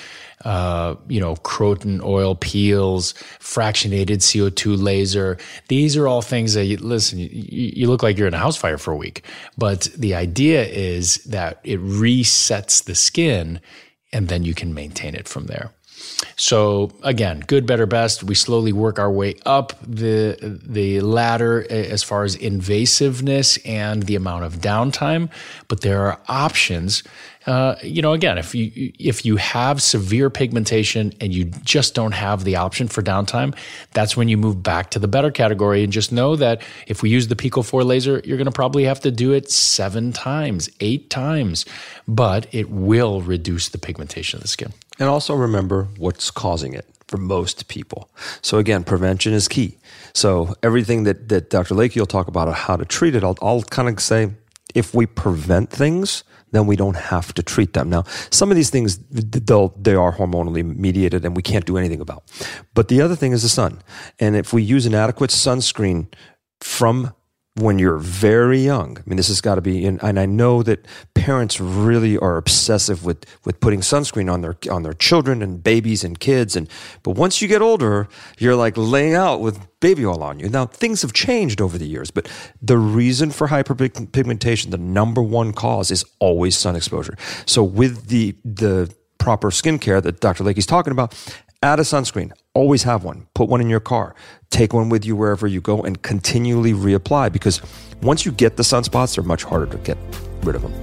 [0.46, 5.38] uh, you know, croton oil peels, fractionated CO2 laser.
[5.67, 8.56] These are all things that, you, listen, you, you look like you're in a house
[8.56, 9.26] fire for a week.
[9.58, 13.60] But the idea is that it resets the skin
[14.13, 15.72] and then you can maintain it from there.
[16.36, 18.24] So again, good, better, best.
[18.24, 24.04] We slowly work our way up the the ladder eh, as far as invasiveness and
[24.04, 25.30] the amount of downtime.
[25.68, 27.04] But there are options.
[27.46, 32.12] Uh, you know, again, if you if you have severe pigmentation and you just don't
[32.12, 33.56] have the option for downtime,
[33.94, 37.10] that's when you move back to the better category and just know that if we
[37.10, 40.70] use the Pico 4 laser, you're going to probably have to do it seven times,
[40.80, 41.66] eight times,
[42.08, 44.72] but it will reduce the pigmentation of the skin.
[45.00, 48.10] And also remember what's causing it for most people.
[48.42, 49.78] So again, prevention is key.
[50.14, 51.76] So everything that, that Dr.
[51.76, 54.32] Lakey will talk about how to treat it, I'll, I'll kind of say
[54.76, 57.90] if we prevent things, then we don't have to treat them.
[57.90, 62.24] Now, some of these things, they are hormonally mediated and we can't do anything about.
[62.74, 63.82] But the other thing is the sun.
[64.20, 66.08] And if we use an adequate sunscreen
[66.60, 67.14] from
[67.56, 68.98] when you're very young.
[68.98, 72.38] I mean, this has got to be, and, and I know that parents really are
[72.38, 76.56] obsessive with with putting sunscreen on their on their children and babies and kids.
[76.56, 76.70] And
[77.04, 78.08] but once you get older,
[78.40, 80.48] you're like laying out with baby oil on you.
[80.48, 85.52] Now things have changed over the years, but the reason for hyperpigmentation, the number one
[85.52, 87.18] cause, is always sun exposure.
[87.46, 90.44] So with the the proper skincare that Dr.
[90.44, 91.14] Lakey's talking about,
[91.62, 92.32] add a sunscreen.
[92.54, 93.28] Always have one.
[93.34, 94.14] Put one in your car.
[94.50, 97.62] Take one with you wherever you go and continually reapply because
[98.02, 99.98] once you get the sunspots, they're much harder to get
[100.44, 100.74] rid of them.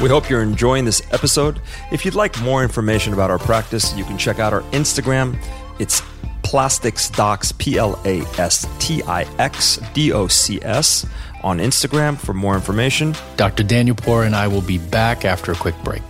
[0.00, 1.60] We hope you're enjoying this episode.
[1.92, 5.38] If you'd like more information about our practice, you can check out our Instagram.
[5.78, 6.00] It's
[6.42, 11.06] Plastix Docs, P L A S T I X D O C S
[11.44, 13.14] on Instagram for more information.
[13.36, 13.62] Dr.
[13.62, 16.02] Danielpour and I will be back after a quick break.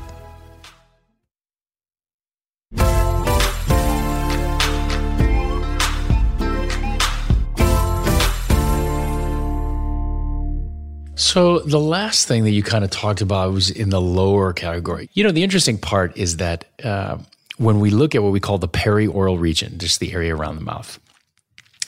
[11.22, 15.08] So the last thing that you kind of talked about was in the lower category.
[15.12, 17.18] You know, the interesting part is that uh,
[17.58, 20.62] when we look at what we call the perioral region, just the area around the
[20.62, 20.98] mouth,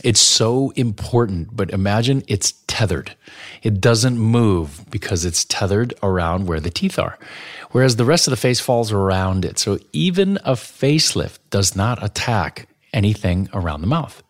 [0.04, 3.16] it's so important, but imagine it's tethered.
[3.64, 7.18] It doesn't move because it's tethered around where the teeth are,
[7.72, 9.58] whereas the rest of the face falls around it.
[9.58, 14.22] So even a facelift does not attack anything around the mouth.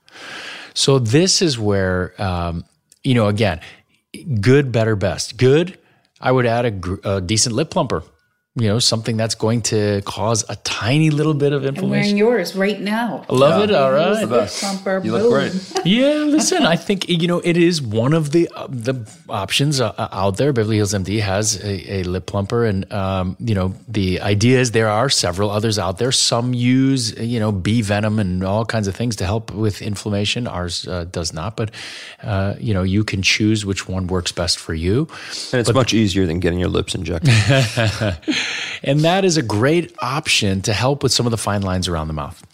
[0.72, 2.64] So this is where, um,
[3.02, 3.60] you know, again,
[4.40, 5.36] good, better, best.
[5.36, 5.78] Good,
[6.20, 8.02] I would add a, a decent lip plumper
[8.56, 11.84] you know, something that's going to cause a tiny little bit of inflammation.
[11.86, 13.26] I'm wearing yours right now.
[13.28, 13.64] I love yeah.
[13.64, 13.74] it.
[13.74, 14.20] All right.
[14.20, 15.04] The best.
[15.04, 15.72] You look great.
[15.84, 18.94] yeah, listen, I think, you know, it is one of the uh, the
[19.28, 20.52] options uh, uh out there.
[20.52, 22.64] Beverly Hills MD has a, a lip plumper.
[22.64, 26.12] And, um, you know, the idea is there are several others out there.
[26.12, 30.46] Some use, you know, bee venom and all kinds of things to help with inflammation.
[30.46, 31.56] Ours uh, does not.
[31.56, 31.72] But,
[32.22, 35.08] uh, you know, you can choose which one works best for you.
[35.50, 37.34] And it's but, much easier than getting your lips injected.
[38.82, 42.08] And that is a great option to help with some of the fine lines around
[42.08, 42.44] the mouth.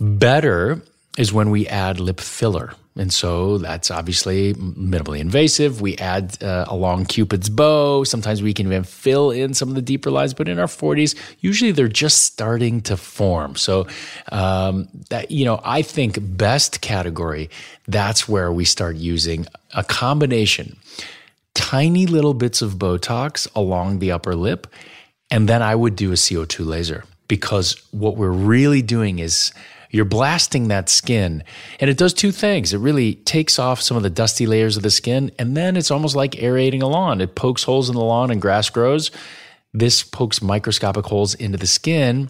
[0.00, 0.82] Better
[1.18, 2.74] is when we add lip filler.
[2.96, 5.80] And so that's obviously minimally invasive.
[5.80, 8.04] We add uh, along Cupid's bow.
[8.04, 11.14] Sometimes we can even fill in some of the deeper lines, but in our 40s,
[11.40, 13.56] usually they're just starting to form.
[13.56, 13.86] So,
[14.30, 17.48] um, that, you know, I think best category,
[17.88, 20.76] that's where we start using a combination
[21.72, 24.66] tiny little bits of Botox along the upper lip
[25.30, 29.54] and then I would do a CO2 laser because what we're really doing is
[29.90, 31.42] you're blasting that skin
[31.80, 32.74] and it does two things.
[32.74, 35.90] It really takes off some of the dusty layers of the skin and then it's
[35.90, 37.22] almost like aerating a lawn.
[37.22, 39.10] It pokes holes in the lawn and grass grows.
[39.72, 42.28] This pokes microscopic holes into the skin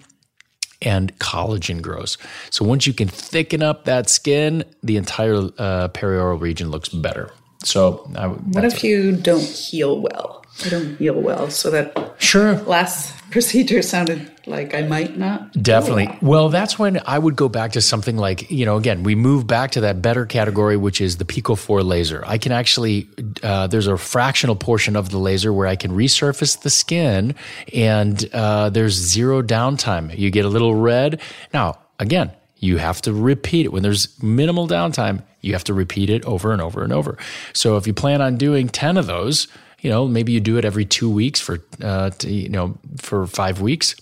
[0.80, 2.16] and collagen grows.
[2.50, 7.32] So once you can thicken up that skin, the entire uh, perioral region looks better.
[7.64, 10.44] So, I, what if you don't heal well?
[10.64, 15.52] I don't heal well, so that sure last procedure sounded like I might not.
[15.52, 16.06] Definitely.
[16.06, 16.18] Well.
[16.20, 19.46] well, that's when I would go back to something like you know again we move
[19.46, 22.22] back to that better category, which is the Pico Four laser.
[22.26, 23.08] I can actually
[23.42, 27.34] uh, there's a fractional portion of the laser where I can resurface the skin,
[27.72, 30.16] and uh, there's zero downtime.
[30.16, 31.20] You get a little red.
[31.54, 32.30] Now again,
[32.62, 35.22] you have to repeat it when there's minimal downtime.
[35.42, 37.18] You have to repeat it over and over and over.
[37.52, 39.48] So if you plan on doing ten of those
[39.82, 43.26] you know, maybe you do it every two weeks for, uh, to, you know, for
[43.26, 43.96] five weeks.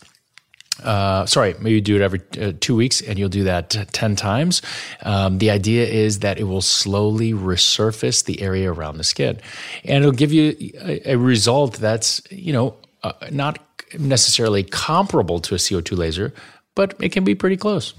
[0.84, 4.16] uh, sorry, maybe you do it every uh, two weeks and you'll do that 10
[4.16, 4.62] times.
[5.02, 9.40] Um, the idea is that it will slowly resurface the area around the skin
[9.84, 13.58] and it'll give you a, a result that's, you know, uh, not
[13.98, 16.32] necessarily comparable to a CO2 laser,
[16.74, 17.94] but it can be pretty close.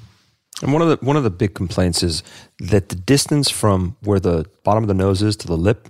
[0.61, 2.23] And one of the one of the big complaints is
[2.59, 5.89] that the distance from where the bottom of the nose is to the lip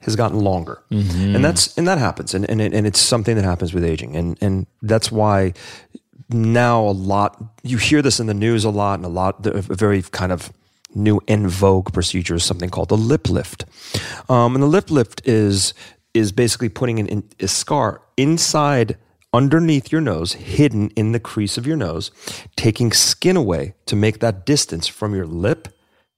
[0.00, 1.34] has gotten longer, mm-hmm.
[1.34, 4.36] and that's and that happens, and and, and it's something that happens with aging, and
[4.40, 5.52] and that's why
[6.28, 9.60] now a lot you hear this in the news a lot, and a lot a
[9.62, 10.52] very kind of
[10.94, 13.64] new in vogue procedure is something called the lip lift,
[14.28, 15.74] um, and the lip lift is
[16.12, 18.96] is basically putting an, a scar inside
[19.32, 22.10] underneath your nose, hidden in the crease of your nose,
[22.56, 25.68] taking skin away to make that distance from your lip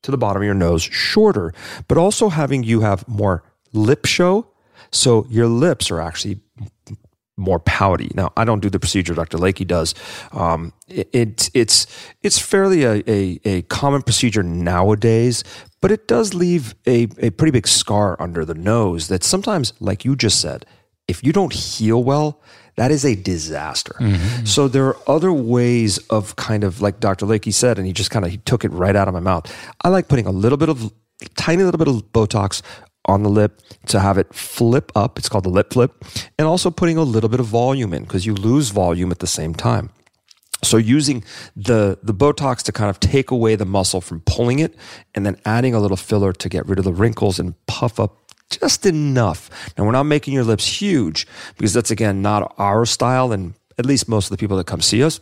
[0.03, 1.53] to the bottom of your nose shorter,
[1.89, 4.47] but also having you have more lip show.
[4.91, 6.41] So your lips are actually
[7.37, 8.11] more pouty.
[8.15, 9.39] Now, I don't do the procedure Dr.
[9.39, 9.95] Layke does.
[10.33, 11.87] Um, it, it, it's
[12.23, 15.43] it's fairly a, a, a, common procedure nowadays,
[15.81, 20.05] but it does leave a, a pretty big scar under the nose that sometimes, like
[20.05, 20.67] you just said,
[21.09, 22.41] if you don't heal well,
[22.77, 23.95] that is a disaster.
[24.01, 24.45] Mm-hmm.
[24.47, 27.27] So there are other ways of kind of like Dr.
[27.27, 29.55] Layke said, and he just kind of he took it right out of my mouth.
[29.83, 30.93] I like putting a little bit of
[31.37, 32.63] tiny little bit of Botox
[33.07, 35.19] on the lip to have it flip up.
[35.19, 36.05] It's called the lip flip,
[36.39, 39.27] and also putting a little bit of volume in because you lose volume at the
[39.27, 39.91] same time.
[40.63, 41.25] So using
[41.57, 44.77] the the Botox to kind of take away the muscle from pulling it,
[45.15, 48.22] and then adding a little filler to get rid of the wrinkles and puff up
[48.61, 49.51] just enough.
[49.77, 53.87] Now, we're not making your lips huge because that's, again, not our style and at
[53.87, 55.21] least most of the people that come see us,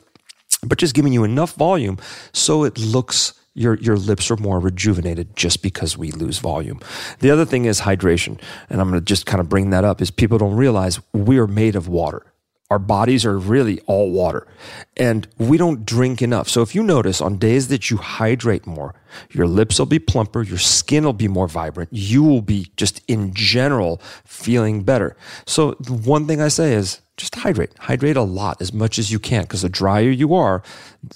[0.64, 1.98] but just giving you enough volume
[2.32, 6.80] so it looks your your lips are more rejuvenated just because we lose volume.
[7.18, 10.00] The other thing is hydration, and I'm going to just kind of bring that up
[10.00, 12.29] is people don't realize we are made of water
[12.70, 14.46] our bodies are really all water
[14.96, 16.48] and we don't drink enough.
[16.48, 18.94] So if you notice on days that you hydrate more,
[19.30, 23.02] your lips will be plumper, your skin will be more vibrant, you will be just
[23.08, 25.16] in general feeling better.
[25.46, 27.72] So one thing I say is just hydrate.
[27.78, 30.62] Hydrate a lot as much as you can because the drier you are,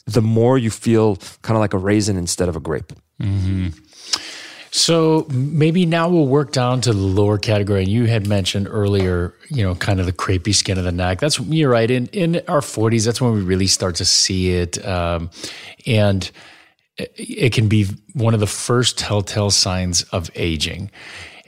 [0.07, 2.93] the more you feel kind of like a raisin instead of a grape.
[3.23, 3.69] Mm-hmm.
[4.77, 7.85] So maybe now we'll work down to the lower category.
[7.85, 11.21] And you had mentioned earlier, you know, kind of the crepey skin of the neck.
[11.21, 11.89] That's you're right.
[11.89, 15.31] In in our 40s, that's when we really start to see it, um,
[15.87, 16.29] and
[16.97, 20.91] it can be one of the first telltale signs of aging.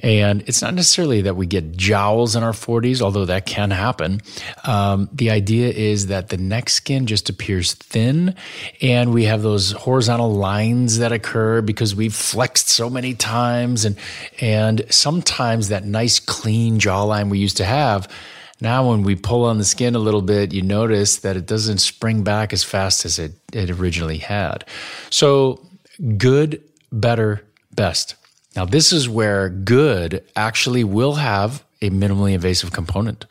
[0.01, 4.21] And it's not necessarily that we get jowls in our 40s, although that can happen.
[4.65, 8.35] Um, the idea is that the neck skin just appears thin,
[8.83, 13.97] and we have those horizontal lines that occur because we've flexed so many times, and
[14.41, 18.09] and sometimes that nice clean jawline we used to have.
[18.61, 21.79] Now, when we pull on the skin a little bit, you notice that it doesn't
[21.79, 24.65] spring back as fast as it, it originally had.
[25.11, 25.67] So,
[26.17, 28.15] good, better, best.
[28.57, 33.27] Now, this is where good actually will have a minimally invasive component.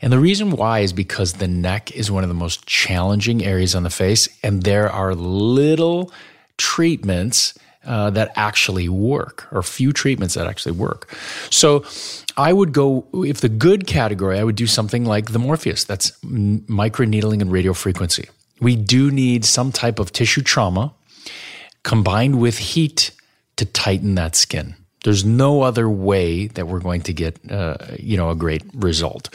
[0.00, 3.74] And the reason why is because the neck is one of the most challenging areas
[3.74, 6.12] on the face, and there are little
[6.56, 7.54] treatments
[7.84, 11.14] uh, that actually work, or few treatments that actually work.
[11.50, 11.84] So
[12.36, 16.12] I would go, if the good category, I would do something like the Morpheus, that's
[16.22, 18.28] microneedling and radio frequency.
[18.60, 20.92] We do need some type of tissue trauma
[21.82, 23.10] combined with heat
[23.60, 24.74] to tighten that skin.
[25.02, 29.30] There's no other way that we're going to get, uh, you know, a great result.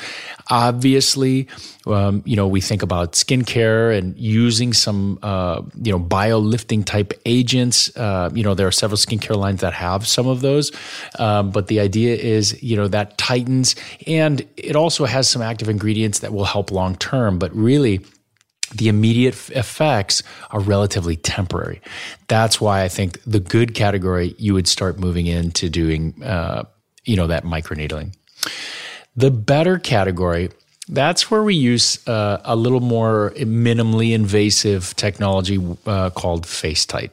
[0.51, 1.47] Obviously,
[1.87, 7.13] um, you know, we think about skincare and using some, uh, you know, bio-lifting type
[7.25, 7.89] agents.
[7.97, 10.71] Uh, you know, there are several skincare lines that have some of those,
[11.17, 15.67] um, but the idea is, you know, that tightens and it also has some active
[15.67, 17.39] ingredients that will help long term.
[17.39, 18.01] But really,
[18.73, 21.81] the immediate effects are relatively temporary.
[22.27, 26.63] That's why I think the good category you would start moving into doing, uh,
[27.03, 28.15] you know, that microneedling.
[29.15, 30.49] The better category,
[30.89, 37.11] that's where we use uh, a little more minimally invasive technology uh, called FaceTite.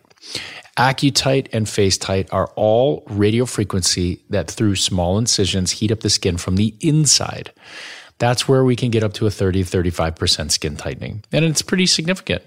[0.78, 6.38] AccuTite and FaceTite are all radio frequency that through small incisions heat up the skin
[6.38, 7.52] from the inside
[8.22, 11.24] that's where we can get up to a 30, 35% skin tightening.
[11.32, 12.44] And it's pretty significant.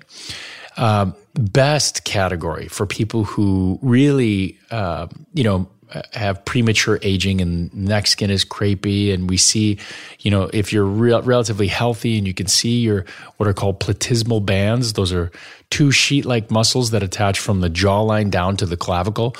[0.78, 5.68] Um, best category for people who really, uh, you know,
[6.14, 9.78] have premature aging and neck skin is crepey and we see
[10.20, 13.06] you know if you're re- relatively healthy and you can see your
[13.38, 15.32] what are called platysmal bands those are
[15.70, 19.36] two sheet like muscles that attach from the jawline down to the clavicle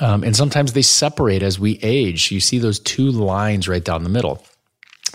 [0.00, 4.02] um, and sometimes they separate as we age you see those two lines right down
[4.02, 4.44] the middle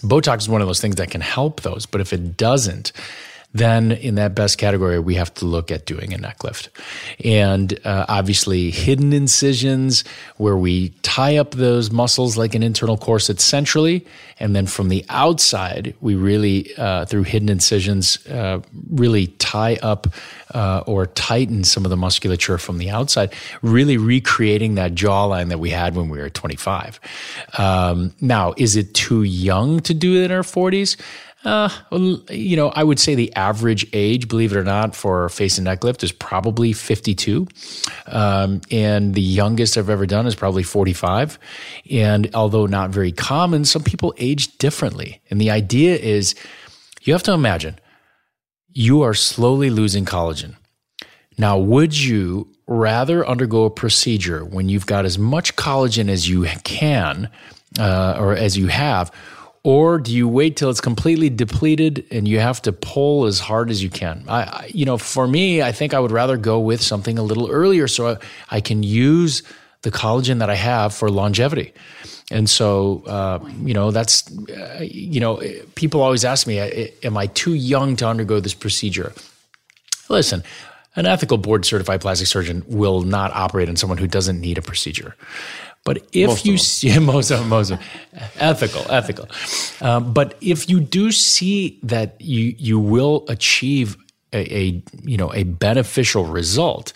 [0.02, 2.91] Botox is one of those things that can help those, but if it doesn't,
[3.54, 6.70] then in that best category, we have to look at doing a neck lift.
[7.24, 10.04] And uh, obviously, hidden incisions
[10.38, 14.06] where we tie up those muscles like an internal corset centrally.
[14.39, 20.08] And then from the outside, we really, uh, through hidden incisions, uh, really tie up
[20.54, 23.34] uh, or tighten some of the musculature from the outside,
[23.64, 27.00] really recreating that jawline that we had when we were 25.
[27.58, 30.97] Um, now, is it too young to do it in our 40s?
[31.46, 31.70] Uh,
[32.30, 35.66] you know, I would say the average age, believe it or not, for face and
[35.66, 37.48] neck lift is probably 52.
[38.08, 41.40] Um, and the youngest I've ever done is probably 45.
[41.92, 45.22] And although not very common, some people age differently.
[45.30, 46.36] And the idea is
[47.04, 47.80] you have to imagine
[48.74, 50.56] you are slowly losing collagen.
[51.38, 56.46] Now, would you rather undergo a procedure when you've got as much collagen as you
[56.64, 57.30] can
[57.80, 59.10] uh, or as you have?
[59.64, 63.70] Or do you wait till it's completely depleted and you have to pull as hard
[63.70, 64.24] as you can?
[64.28, 67.49] I, you know, for me, I think I would rather go with something a little
[67.49, 68.18] earlier so I,
[68.49, 69.43] I can use
[69.82, 71.74] the collagen that I have for longevity.
[72.32, 75.41] And so, uh, you know, that's, uh, you know,
[75.76, 76.60] people always ask me,
[77.03, 79.14] am I too young to undergo this procedure?
[80.10, 80.43] Listen,
[80.95, 84.62] an ethical board certified plastic surgeon will not operate on someone who doesn't need a
[84.62, 85.16] procedure.
[85.90, 87.80] But if most you see most of most of
[88.36, 89.28] ethical, ethical.
[89.82, 93.98] Um, but if you do see that you you will achieve
[94.32, 96.94] a, a you know a beneficial result,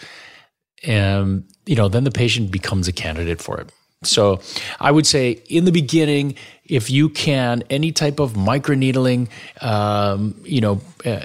[0.87, 3.71] um, you know then the patient becomes a candidate for it.
[4.03, 4.39] So
[4.79, 6.35] I would say in the beginning,
[6.65, 9.29] if you can, any type of microneedling,
[9.61, 11.19] um, you know, uh,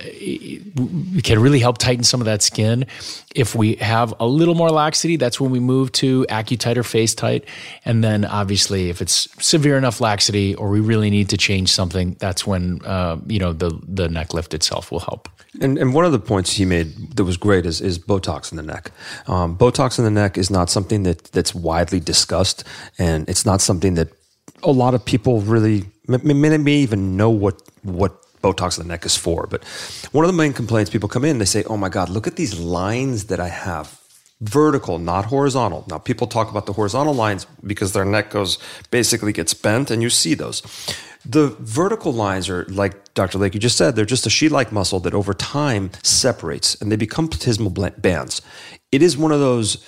[1.22, 2.86] can really help tighten some of that skin.
[3.34, 7.44] If we have a little more laxity, that's when we move to AccuTite or FaceTite.
[7.84, 12.16] And then obviously, if it's severe enough laxity or we really need to change something,
[12.18, 15.28] that's when, uh, you know, the, the neck lift itself will help.
[15.60, 18.56] And, and one of the points he made that was great is, is Botox in
[18.56, 18.90] the neck.
[19.26, 22.64] Um, Botox in the neck is not something that, that's widely discussed,
[22.98, 24.08] and it's not something that
[24.62, 29.04] a lot of people really may, may even know what what Botox in the neck
[29.04, 29.46] is for.
[29.46, 29.64] But
[30.12, 32.36] one of the main complaints people come in, they say, "Oh my God, look at
[32.36, 34.00] these lines that I have."
[34.40, 35.84] Vertical, not horizontal.
[35.88, 38.58] Now, people talk about the horizontal lines because their neck goes
[38.90, 40.62] basically gets bent, and you see those.
[41.26, 43.38] The vertical lines are like Dr.
[43.38, 46.92] Layke, you just said, they're just a sheet like muscle that over time separates and
[46.92, 48.40] they become platysmal bands.
[48.92, 49.84] It is one of those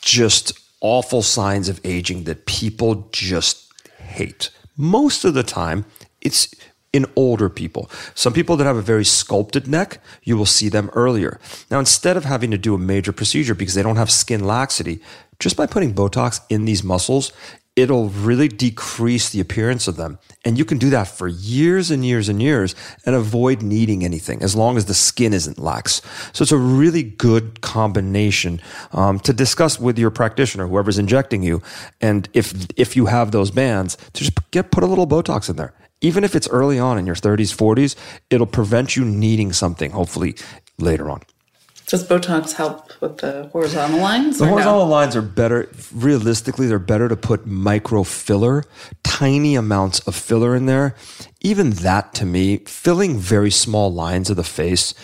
[0.00, 4.50] just awful signs of aging that people just hate.
[4.76, 5.86] Most of the time,
[6.20, 6.54] it's
[6.92, 7.90] in older people.
[8.14, 11.40] Some people that have a very sculpted neck, you will see them earlier.
[11.70, 15.00] Now, instead of having to do a major procedure because they don't have skin laxity,
[15.38, 17.32] just by putting Botox in these muscles,
[17.74, 20.18] it'll really decrease the appearance of them.
[20.44, 22.74] And you can do that for years and years and years
[23.06, 26.02] and avoid needing anything as long as the skin isn't lax.
[26.34, 28.60] So it's a really good combination
[28.92, 31.62] um, to discuss with your practitioner, whoever's injecting you.
[32.00, 35.56] And if, if you have those bands, to just get, put a little Botox in
[35.56, 35.72] there.
[36.02, 37.96] Even if it's early on in your 30s, 40s,
[38.28, 40.34] it'll prevent you needing something, hopefully
[40.78, 41.22] later on.
[41.92, 44.38] Does Botox help with the horizontal lines?
[44.38, 44.90] The horizontal no?
[44.90, 45.68] lines are better.
[45.92, 48.64] Realistically, they're better to put micro filler,
[49.02, 50.94] tiny amounts of filler in there.
[51.42, 54.94] Even that, to me, filling very small lines of the face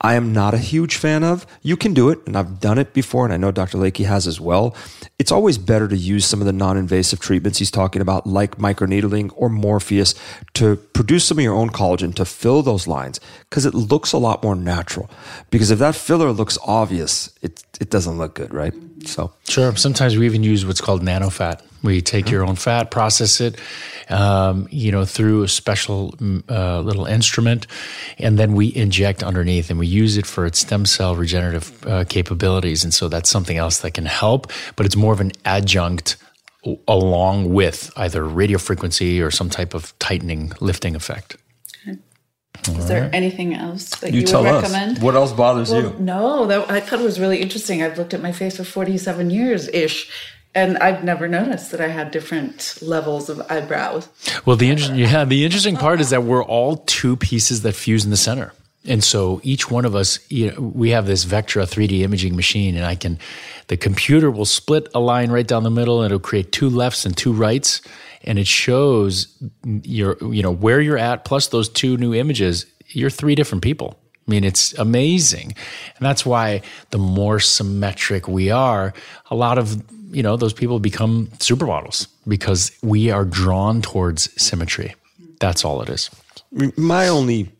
[0.00, 1.46] I am not a huge fan of.
[1.62, 3.78] You can do it, and I've done it before, and I know Dr.
[3.78, 4.76] Layke has as well.
[5.18, 8.58] It's always better to use some of the non invasive treatments he's talking about, like
[8.58, 10.14] microneedling or Morpheus,
[10.54, 14.18] to produce some of your own collagen to fill those lines because it looks a
[14.18, 15.08] lot more natural.
[15.50, 18.74] Because if that filler looks obvious, it, it doesn't look good, right?
[19.06, 19.74] So, sure.
[19.76, 21.62] Sometimes we even use what's called nanofat.
[21.86, 23.58] We take your own fat, process it,
[24.10, 27.66] um, you know, through a special mm, uh, little instrument,
[28.18, 32.04] and then we inject underneath, and we use it for its stem cell regenerative uh,
[32.04, 32.84] capabilities.
[32.84, 36.16] And so that's something else that can help, but it's more of an adjunct
[36.88, 41.36] along with either radio frequency or some type of tightening lifting effect.
[42.68, 44.96] Is there anything else that you, you would recommend?
[44.96, 45.02] Us.
[45.02, 45.96] What else bothers well, you?
[45.98, 47.82] No, that, I thought it was really interesting.
[47.82, 50.10] I've looked at my face for 47 years ish,
[50.56, 54.08] and I've never noticed that I had different levels of eyebrows.
[54.46, 58.06] Well, the interesting, yeah, the interesting part is that we're all two pieces that fuse
[58.06, 58.54] in the center.
[58.86, 62.74] And so each one of us, you know, we have this Vectra 3D imaging machine,
[62.74, 63.18] and I can,
[63.66, 67.04] the computer will split a line right down the middle, and it'll create two lefts
[67.04, 67.82] and two rights,
[68.24, 69.28] and it shows
[69.82, 72.64] your, you know, where you're at plus those two new images.
[72.86, 73.98] You're three different people.
[74.26, 75.54] I mean, it's amazing.
[75.96, 78.94] And that's why the more symmetric we are,
[79.30, 84.94] a lot of you know, those people become supermodels because we are drawn towards symmetry.
[85.40, 86.10] That's all it is.
[86.76, 87.50] My only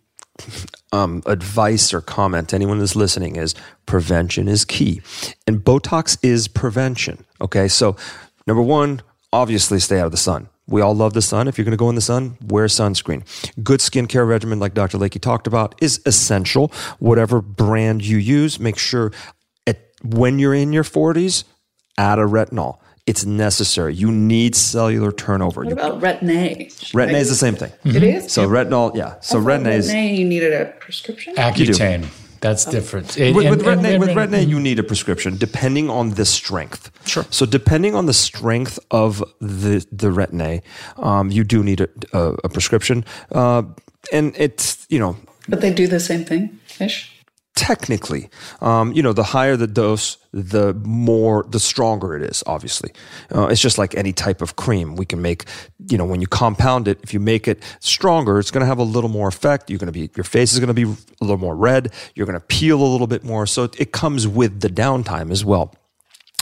[0.93, 3.55] um, advice or comment to anyone that's listening is
[3.87, 5.03] prevention is key.
[5.47, 7.25] And Botox is prevention.
[7.41, 7.69] Okay.
[7.69, 7.97] So,
[8.47, 10.49] number one, obviously stay out of the sun.
[10.69, 11.47] We all love the sun.
[11.47, 13.23] If you're going to go in the sun, wear sunscreen.
[13.63, 14.99] Good skincare regimen, like Dr.
[14.99, 16.73] Layke talked about, is essential.
[16.99, 19.13] Whatever brand you use, make sure
[19.67, 21.45] at, when you're in your 40s,
[21.99, 22.79] add a retinol.
[23.07, 23.95] It's necessary.
[23.95, 25.63] You need cellular turnover.
[25.63, 26.67] What about Retin-A?
[26.93, 27.73] Retin A is the same thing.
[27.85, 28.33] It is?
[28.33, 29.15] So retinol, yeah.
[29.21, 31.35] So I thought Retin A is Retin-A, you needed a prescription?
[31.37, 32.07] Accutane.
[32.41, 33.17] That's different.
[33.17, 36.25] And- with, and- with, retin-A, and- with retin-A, you need a prescription depending on the
[36.25, 36.91] strength.
[37.07, 37.25] Sure.
[37.31, 40.63] So depending on the strength of the the retin-A,
[41.01, 43.05] um, you do need a, a, a prescription.
[43.31, 43.63] Uh,
[44.13, 45.17] and it's you know
[45.49, 47.13] But they do the same thing, ish.
[47.57, 48.29] Technically,
[48.61, 52.93] um, you know, the higher the dose, the more, the stronger it is, obviously.
[53.35, 54.95] Uh, it's just like any type of cream.
[54.95, 55.47] We can make,
[55.89, 58.79] you know, when you compound it, if you make it stronger, it's going to have
[58.79, 59.71] a little more effect.
[59.71, 61.93] You're going to be, your face is going to be a little more red.
[62.15, 63.47] You're going to peel a little bit more.
[63.47, 65.75] So it, it comes with the downtime as well.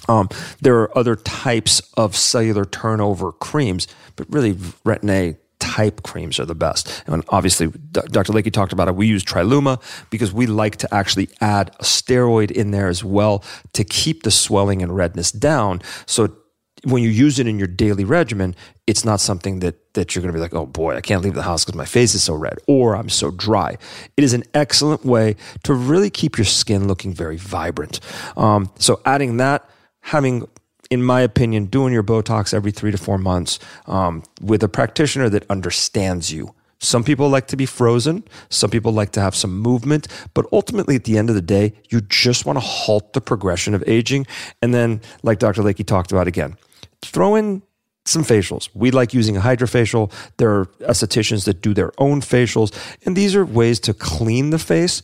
[0.08, 0.28] Um,
[0.60, 3.86] there are other types of cellular turnover creams,
[4.16, 7.02] but really Retin-A type creams are the best.
[7.06, 8.32] And obviously, Dr.
[8.32, 8.94] Lakey talked about it.
[8.94, 9.78] We use Tri-Luma
[10.10, 13.42] because we like to actually add a steroid in there as well
[13.72, 15.80] to keep the swelling and redness down.
[16.06, 16.36] So
[16.84, 18.54] when you use it in your daily regimen,
[18.86, 21.34] it's not something that that you're going to be like, oh boy, I can't leave
[21.34, 23.78] the house because my face is so red or I'm so dry.
[24.16, 28.00] It is an excellent way to really keep your skin looking very vibrant.
[28.36, 29.68] Um, so adding that,
[30.00, 30.46] having
[30.90, 35.28] in my opinion, doing your Botox every three to four months um, with a practitioner
[35.30, 36.54] that understands you.
[36.78, 38.24] Some people like to be frozen.
[38.50, 40.06] Some people like to have some movement.
[40.34, 43.74] But ultimately, at the end of the day, you just want to halt the progression
[43.74, 44.26] of aging.
[44.60, 45.62] And then, like Dr.
[45.62, 46.56] Layke talked about again,
[47.02, 47.62] throw in
[48.04, 48.68] some facials.
[48.74, 50.12] We like using a hydrofacial.
[50.36, 52.72] There are estheticians that do their own facials.
[53.06, 55.00] And these are ways to clean the face,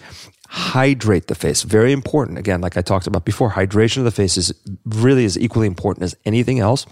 [0.51, 1.63] hydrate the face.
[1.63, 2.37] Very important.
[2.37, 4.53] Again, like I talked about before, hydration of the face is
[4.85, 6.87] really is equally important as anything else.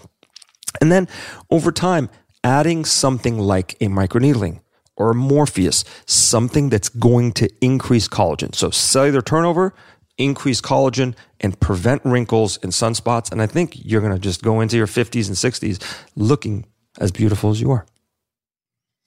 [0.79, 1.09] And then
[1.49, 2.09] over time,
[2.41, 4.61] adding something like a microneedling
[4.95, 8.55] or a Morpheus, something that's going to increase collagen.
[8.55, 9.73] So cellular turnover,
[10.17, 13.29] increase collagen, and prevent wrinkles and sunspots.
[13.29, 15.83] And I think you're going to just go into your 50s and 60s
[16.15, 16.65] looking
[16.97, 17.85] as beautiful as you are.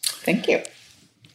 [0.02, 0.62] Thank you.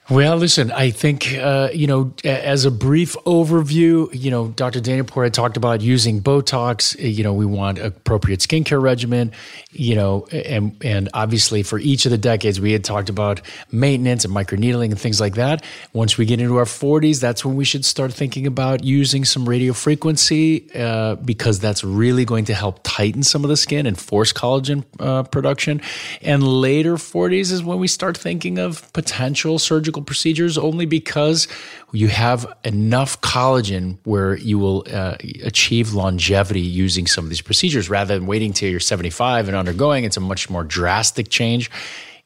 [0.09, 4.79] Well, listen, I think, uh, you know, as a brief overview, you know, Dr.
[4.79, 6.97] Danielpour talked about using Botox.
[6.97, 9.33] Uh, You know, we want appropriate skincare regimen,
[9.73, 14.23] you know, and, and obviously for each of the decades, we had talked about maintenance
[14.23, 15.65] and microneedling and things like that.
[15.91, 19.47] Once we get into our 40s, that's when we should start thinking about using some
[19.47, 23.99] radio frequency uh, because that's really going to help tighten some of the skin and
[23.99, 25.81] force collagen uh, production.
[26.21, 31.47] And later 40s is when we start thinking of potential surgical procedures only because
[31.91, 37.89] you have enough collagen where you will uh, achieve longevity using some of these procedures
[37.89, 40.03] rather than waiting till you're 75 and undergoing.
[40.03, 41.71] It's a much more drastic change.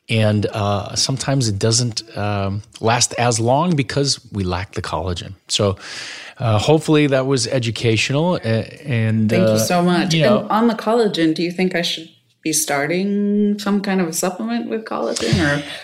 [0.09, 5.35] And uh, sometimes it doesn't um, last as long because we lack the collagen.
[5.47, 5.77] So,
[6.37, 8.33] uh, hopefully, that was educational.
[8.33, 10.13] uh, And Thank uh, you so much.
[10.13, 12.09] You know, on the collagen, do you think I should
[12.41, 15.33] be starting some kind of a supplement with collagen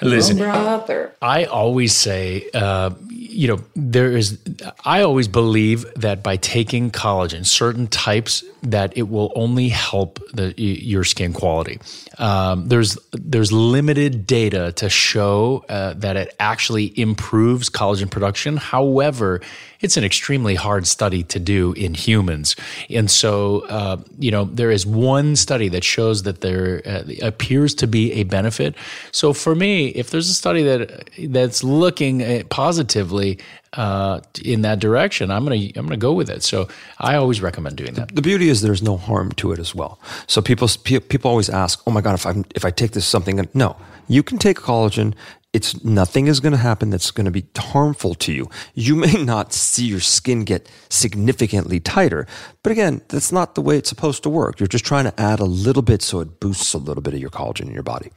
[0.01, 0.37] or Listen.
[0.37, 4.39] bone broth or I always say, uh, you know, there is,
[4.83, 10.53] I always believe that by taking collagen, certain types, that it will only help the
[10.57, 11.79] your skin quality.
[12.17, 18.57] Um, there's there's limited data to show uh, that it actually improves collagen production.
[18.57, 19.41] However,
[19.79, 22.55] it's an extremely hard study to do in humans,
[22.89, 27.73] and so uh, you know there is one study that shows that there uh, appears
[27.75, 28.75] to be a benefit.
[29.11, 33.39] So for me, if there's a study that that's looking uh, positively
[33.73, 36.43] uh, in that direction, I'm gonna I'm gonna go with it.
[36.43, 36.67] So
[36.99, 38.15] I always recommend doing that.
[38.15, 39.99] The beauty is there's no harm to it as well.
[40.27, 40.67] So people
[41.13, 43.75] people always ask, "Oh my god, if I if I take this something?" No,
[44.07, 45.13] you can take collagen.
[45.53, 48.49] It's nothing is going to happen that's going to be harmful to you.
[48.73, 52.27] You may not see your skin get significantly tighter,
[52.63, 54.59] but again, that's not the way it's supposed to work.
[54.59, 57.19] You're just trying to add a little bit so it boosts a little bit of
[57.19, 58.11] your collagen in your body.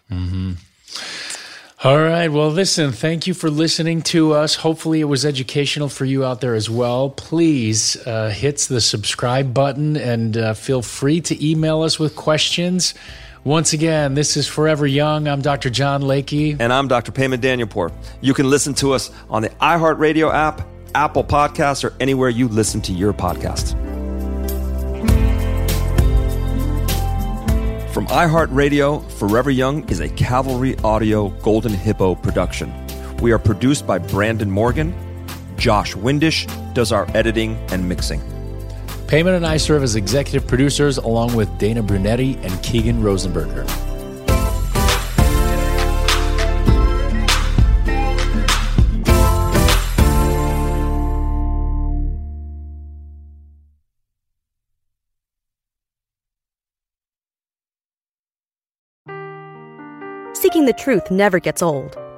[1.82, 2.28] All right.
[2.28, 4.56] Well, listen, thank you for listening to us.
[4.56, 7.08] Hopefully, it was educational for you out there as well.
[7.08, 12.92] Please uh, hit the subscribe button and uh, feel free to email us with questions.
[13.44, 15.26] Once again, this is Forever Young.
[15.26, 15.70] I'm Dr.
[15.70, 16.60] John Layke.
[16.60, 17.10] And I'm Dr.
[17.10, 17.90] Payman Danielpour.
[18.20, 20.60] You can listen to us on the iHeartRadio app,
[20.94, 23.70] Apple Podcasts, or anywhere you listen to your podcasts.
[27.94, 32.70] From iHeartRadio, Forever Young is a Cavalry Audio Golden Hippo production.
[33.22, 34.94] We are produced by Brandon Morgan,
[35.56, 38.20] Josh Windish does our editing and mixing.
[39.10, 43.66] Payman and I serve as executive producers along with Dana Brunetti and Keegan Rosenberger.
[60.36, 61.98] Seeking the truth never gets old.